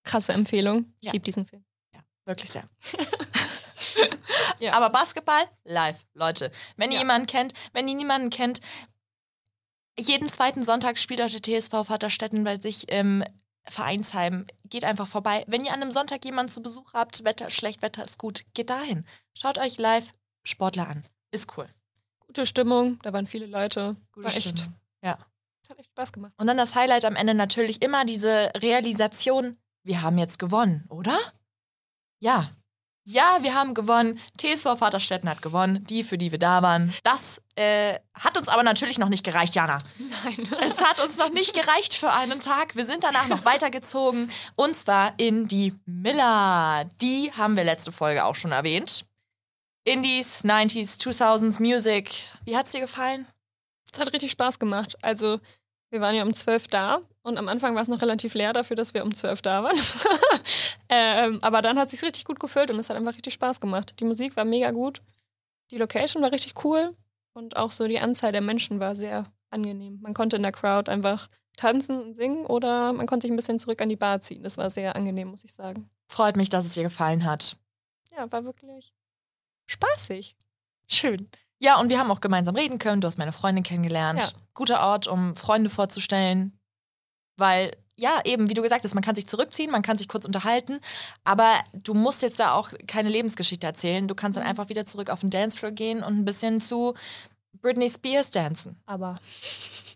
krasse 0.04 0.34
Empfehlung. 0.34 0.94
Ich 1.00 1.08
Ja. 1.08 1.12
liebe 1.14 1.26
diesen 1.26 1.48
Film. 1.48 1.64
Wirklich 2.26 2.52
sehr. 2.52 2.64
Ja. 4.60 4.74
Aber 4.74 4.90
Basketball 4.90 5.44
live, 5.66 6.06
Leute. 6.14 6.52
Wenn 6.78 6.90
ihr 6.92 6.96
Ja. 6.96 7.02
jemanden 7.02 7.28
kennt, 7.28 7.54
wenn 7.74 7.88
ihr 7.88 7.96
niemanden 7.96 8.30
kennt, 8.30 8.62
jeden 10.00 10.28
zweiten 10.30 10.64
Sonntag 10.64 10.98
spielt 10.98 11.22
auch 11.22 11.30
der 11.30 11.42
TSV 11.42 11.84
Vaterstetten 11.86 12.44
bei 12.44 12.58
sich 12.60 12.90
im 12.90 13.24
Vereinsheim. 13.66 14.46
Geht 14.66 14.84
einfach 14.84 15.08
vorbei. 15.08 15.44
Wenn 15.48 15.64
ihr 15.66 15.72
an 15.74 15.82
einem 15.82 15.92
Sonntag 15.92 16.26
jemanden 16.26 16.52
zu 16.52 16.62
Besuch 16.62 16.94
habt, 16.94 17.24
Wetter 17.24 17.48
ist 17.48 17.56
schlecht, 17.56 17.82
Wetter 17.82 18.04
ist 18.04 18.18
gut, 18.18 18.44
geht 18.54 18.70
dahin. 18.70 19.06
Schaut 19.34 19.58
euch 19.58 19.78
live 19.78 20.12
Sportler 20.44 20.88
an. 20.88 21.04
Ist 21.32 21.56
cool. 21.58 21.70
Gute 22.20 22.46
Stimmung, 22.46 23.00
da 23.04 23.14
waren 23.14 23.28
viele 23.28 23.46
Leute. 23.46 23.96
Gute 24.12 24.26
War 24.28 24.36
echt, 24.36 24.50
Stimmung. 24.60 24.76
Ja. 25.04 25.18
hat 25.70 25.80
echt 25.80 25.90
Spaß 25.92 26.12
gemacht. 26.12 26.34
Und 26.38 26.48
dann 26.48 26.58
das 26.58 26.76
Highlight 26.76 27.06
am 27.06 27.16
Ende 27.16 27.34
natürlich 27.34 27.82
immer 27.82 28.04
diese 28.06 28.52
Realisation, 28.58 29.58
wir 29.84 30.02
haben 30.02 30.18
jetzt 30.18 30.40
gewonnen, 30.40 30.86
oder? 30.90 31.18
Ja. 32.20 32.52
Ja, 33.06 33.40
wir 33.42 33.54
haben 33.54 33.74
gewonnen. 33.74 34.18
TSV 34.38 34.78
Vaterstetten 34.78 35.30
hat 35.30 35.42
gewonnen, 35.42 35.84
die, 35.84 36.04
für 36.04 36.18
die 36.18 36.32
wir 36.32 36.40
da 36.40 36.62
waren. 36.62 36.94
Das 37.04 37.42
äh, 37.56 38.00
hat 38.14 38.38
uns 38.38 38.48
aber 38.48 38.64
natürlich 38.64 38.98
noch 38.98 39.10
nicht 39.10 39.26
gereicht, 39.26 39.56
Jana. 39.56 39.80
Nein. 39.98 40.48
Es 40.62 40.82
hat 40.82 41.02
uns 41.02 41.18
noch 41.18 41.32
nicht 41.32 41.54
gereicht 41.54 41.96
für 41.96 42.14
einen 42.14 42.40
Tag. 42.40 42.76
Wir 42.78 42.86
sind 42.86 43.04
danach 43.04 43.28
noch 43.28 43.44
weitergezogen. 43.44 44.32
Und 44.56 44.76
zwar 44.78 45.14
in 45.18 45.48
die 45.50 45.74
Miller. 45.86 46.86
Die 47.02 47.32
haben 47.34 47.58
wir 47.58 47.66
letzte 47.66 47.92
Folge 47.92 48.24
auch 48.24 48.36
schon 48.36 48.54
erwähnt. 48.54 49.06
Indies, 49.84 50.46
90s, 50.46 50.98
2000s 50.98 51.62
Music. 51.62 52.12
Wie 52.46 52.56
hat's 52.56 52.72
dir 52.72 52.80
gefallen? 52.80 53.28
Es 53.92 54.00
hat 54.00 54.14
richtig 54.14 54.32
Spaß 54.32 54.60
gemacht. 54.60 54.96
Also, 55.02 55.40
wir 55.94 56.02
waren 56.02 56.16
ja 56.16 56.24
um 56.24 56.34
12 56.34 56.70
da 56.70 57.02
und 57.22 57.38
am 57.38 57.48
Anfang 57.48 57.76
war 57.76 57.84
es 57.84 57.88
noch 57.88 58.02
relativ 58.02 58.34
leer 58.34 58.52
dafür, 58.52 58.76
dass 58.76 58.96
wir 58.96 59.04
um 59.04 59.14
12 59.14 59.44
da 59.44 59.64
waren. 59.64 59.78
ähm, 60.90 61.38
aber 61.44 61.62
dann 61.62 61.78
hat 61.78 61.86
es 61.86 61.92
sich 61.92 62.02
richtig 62.02 62.26
gut 62.26 62.40
gefüllt 62.40 62.72
und 62.72 62.80
es 62.80 62.90
hat 62.90 62.98
einfach 62.98 63.14
richtig 63.14 63.36
Spaß 63.36 63.62
gemacht. 63.62 63.94
Die 64.00 64.04
Musik 64.04 64.36
war 64.36 64.44
mega 64.44 64.72
gut, 64.72 65.04
die 65.70 65.78
Location 65.78 66.24
war 66.24 66.32
richtig 66.32 66.66
cool 66.66 66.98
und 67.34 67.58
auch 67.58 67.70
so 67.70 67.88
die 67.88 68.00
Anzahl 68.00 68.32
der 68.32 68.42
Menschen 68.42 68.80
war 68.80 68.96
sehr 68.96 69.32
angenehm. 69.52 70.00
Man 70.02 70.16
konnte 70.16 70.36
in 70.36 70.42
der 70.42 70.52
Crowd 70.52 70.90
einfach 70.90 71.30
tanzen 71.58 72.02
und 72.02 72.16
singen 72.16 72.48
oder 72.48 72.92
man 72.92 73.06
konnte 73.06 73.28
sich 73.28 73.32
ein 73.32 73.36
bisschen 73.36 73.60
zurück 73.60 73.80
an 73.80 73.90
die 73.90 73.96
Bar 73.96 74.20
ziehen. 74.20 74.42
Das 74.42 74.58
war 74.58 74.72
sehr 74.72 74.96
angenehm, 74.96 75.28
muss 75.28 75.44
ich 75.44 75.54
sagen. 75.54 75.92
Freut 76.08 76.38
mich, 76.38 76.50
dass 76.50 76.66
es 76.66 76.74
dir 76.74 76.84
gefallen 76.84 77.24
hat. 77.24 77.56
Ja, 78.18 78.32
war 78.32 78.46
wirklich 78.46 78.96
spaßig. 79.68 80.36
Schön. 80.88 81.30
Ja, 81.60 81.80
und 81.80 81.90
wir 81.90 82.00
haben 82.00 82.12
auch 82.12 82.22
gemeinsam 82.22 82.56
reden 82.56 82.78
können. 82.80 83.02
Du 83.02 83.08
hast 83.08 83.18
meine 83.18 83.32
Freundin 83.32 83.64
kennengelernt. 83.64 84.22
Ja. 84.22 84.30
Guter 84.54 84.82
Ort, 84.82 85.08
um 85.08 85.36
Freunde 85.36 85.70
vorzustellen. 85.70 86.58
Weil, 87.38 87.72
ja, 87.96 88.22
eben, 88.26 88.50
wie 88.50 88.54
du 88.54 88.62
gesagt 88.62 88.84
hast, 88.84 88.94
man 88.96 89.04
kann 89.04 89.16
sich 89.16 89.28
zurückziehen, 89.28 89.72
man 89.72 89.82
kann 89.82 89.98
sich 89.98 90.08
kurz 90.08 90.26
unterhalten, 90.26 90.80
aber 91.24 91.52
du 91.74 91.94
musst 91.94 92.22
jetzt 92.22 92.40
da 92.40 92.54
auch 92.54 92.70
keine 92.88 93.10
Lebensgeschichte 93.10 93.66
erzählen. 93.66 94.08
Du 94.08 94.14
kannst 94.16 94.38
dann 94.38 94.44
Mhm. 94.44 94.50
einfach 94.50 94.70
wieder 94.70 94.86
zurück 94.86 95.10
auf 95.10 95.22
den 95.22 95.30
Dancefloor 95.30 95.72
gehen 95.72 96.04
und 96.04 96.18
ein 96.20 96.26
bisschen 96.26 96.60
zu 96.62 96.94
Britney 97.62 97.90
Spears 97.90 98.30
dancen. 98.32 98.82
Aber. 98.86 99.16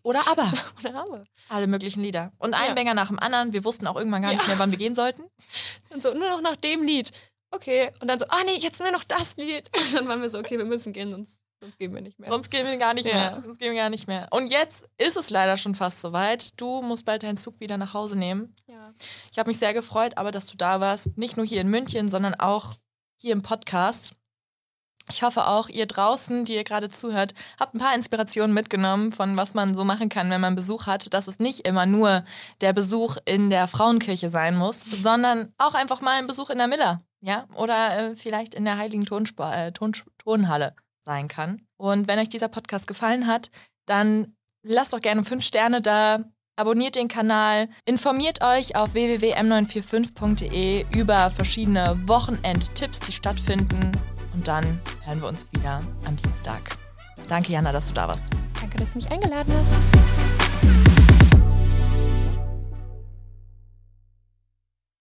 Oder 0.03 0.25
aber. 0.27 0.51
Oder 0.79 0.95
aber. 0.95 1.23
Alle 1.49 1.67
möglichen 1.67 2.01
Lieder. 2.01 2.31
Und 2.37 2.53
ein 2.53 2.69
Ja. 2.69 2.73
Banger 2.75 2.93
nach 2.93 3.07
dem 3.09 3.19
anderen. 3.19 3.51
Wir 3.51 3.65
wussten 3.65 3.87
auch 3.87 3.97
irgendwann 3.97 4.21
gar 4.21 4.31
nicht 4.31 4.43
Ja. 4.43 4.47
mehr, 4.49 4.59
wann 4.59 4.71
wir 4.71 4.77
gehen 4.77 4.95
sollten. 4.95 5.23
Und 5.89 6.01
so, 6.01 6.13
nur 6.13 6.29
noch 6.29 6.41
nach 6.41 6.55
dem 6.55 6.81
Lied. 6.83 7.11
Okay. 7.51 7.91
Und 7.99 8.07
dann 8.07 8.19
so, 8.19 8.25
ah 8.29 8.41
nee, 8.45 8.57
jetzt 8.59 8.79
nur 8.79 8.91
noch 8.91 9.03
das 9.03 9.35
Lied. 9.37 9.69
Und 9.77 9.93
dann 9.95 10.07
waren 10.07 10.21
wir 10.21 10.29
so, 10.29 10.39
okay, 10.39 10.57
wir 10.57 10.65
müssen 10.65 10.93
gehen, 10.93 11.11
sonst, 11.11 11.41
sonst 11.59 11.77
gehen 11.79 11.93
wir 11.93 12.01
nicht 12.01 12.19
mehr. 12.19 12.29
Sonst 12.29 12.49
gehen 12.49 12.65
wir 12.65 12.77
gar 12.77 12.93
nicht 12.93 13.07
Ja. 13.07 13.13
mehr. 13.15 13.41
Sonst 13.43 13.59
gehen 13.59 13.73
wir 13.73 13.81
gar 13.81 13.89
nicht 13.89 14.07
mehr. 14.07 14.27
Und 14.31 14.47
jetzt 14.47 14.85
ist 14.97 15.17
es 15.17 15.29
leider 15.29 15.57
schon 15.57 15.75
fast 15.75 16.01
soweit. 16.01 16.59
Du 16.59 16.81
musst 16.81 17.05
bald 17.05 17.23
deinen 17.23 17.37
Zug 17.37 17.59
wieder 17.59 17.77
nach 17.77 17.93
Hause 17.93 18.17
nehmen. 18.17 18.53
ja. 18.67 18.93
Ich 19.31 19.37
habe 19.37 19.49
mich 19.49 19.59
sehr 19.59 19.73
gefreut, 19.73 20.17
aber 20.17 20.31
dass 20.31 20.47
du 20.47 20.57
da 20.57 20.79
warst. 20.79 21.17
Nicht 21.17 21.37
nur 21.37 21.45
hier 21.45 21.61
in 21.61 21.67
München, 21.69 22.09
sondern 22.09 22.35
auch 22.35 22.73
hier 23.17 23.33
im 23.33 23.41
Podcast. 23.41 24.13
Ich 25.09 25.23
hoffe 25.23 25.47
auch, 25.47 25.69
ihr 25.69 25.85
draußen, 25.85 26.43
die 26.43 26.55
ihr 26.55 26.63
gerade 26.65 26.89
zuhört, 26.89 27.33
habt 27.59 27.73
ein 27.73 27.79
paar 27.79 27.95
Inspirationen 27.95 28.53
mitgenommen 28.53 29.11
von 29.13 29.37
was 29.37 29.53
man 29.53 29.73
so 29.73 29.85
machen 29.85 30.09
kann, 30.09 30.29
wenn 30.29 30.41
man 30.41 30.55
Besuch 30.55 30.85
hat, 30.85 31.13
dass 31.13 31.27
es 31.27 31.39
nicht 31.39 31.65
immer 31.67 31.85
nur 31.85 32.25
der 32.59 32.73
Besuch 32.73 33.15
in 33.23 33.49
der 33.49 33.67
Frauenkirche 33.67 34.29
sein 34.29 34.57
muss, 34.57 34.81
sondern 34.83 35.53
auch 35.57 35.75
einfach 35.75 36.01
mal 36.01 36.17
ein 36.17 36.27
Besuch 36.27 36.49
in 36.49 36.57
der 36.57 36.67
Miller, 36.67 37.03
ja, 37.21 37.47
oder 37.55 37.97
äh, 38.11 38.15
vielleicht 38.17 38.53
in 38.53 38.65
der 38.65 38.77
Heiligen 38.77 39.05
Tonspa 39.05 39.55
äh, 39.67 39.71
Ton 39.71 39.93
Turnhalle. 40.17 40.75
Sein 41.07 41.27
kann. 41.27 41.63
Und 41.77 42.07
wenn 42.07 42.19
euch 42.19 42.29
dieser 42.29 42.49
Podcast 42.49 42.85
gefallen 42.85 43.25
hat, 43.25 43.49
dann 43.87 44.35
lasst 44.63 44.93
doch 44.93 45.01
gerne 45.01 45.23
fünf 45.23 45.43
Sterne 45.43 45.81
da, 45.81 46.25
abonniert 46.55 46.95
den 46.95 47.07
Kanal, 47.07 47.69
informiert 47.85 48.43
euch 48.43 48.75
auf 48.75 48.93
www.m945.de 48.93 50.85
über 50.95 51.31
verschiedene 51.31 51.97
Wochenendtipps, 52.07 52.99
die 52.99 53.11
stattfinden. 53.11 53.91
Und 54.33 54.47
dann 54.47 54.79
hören 55.03 55.21
wir 55.21 55.27
uns 55.29 55.47
wieder 55.51 55.81
am 56.05 56.15
Dienstag. 56.15 56.77
Danke, 57.27 57.53
Jana, 57.53 57.71
dass 57.71 57.87
du 57.87 57.93
da 57.93 58.07
warst. 58.07 58.23
Danke, 58.61 58.77
dass 58.77 58.91
du 58.91 58.97
mich 58.97 59.11
eingeladen 59.11 59.53
hast. 59.57 60.96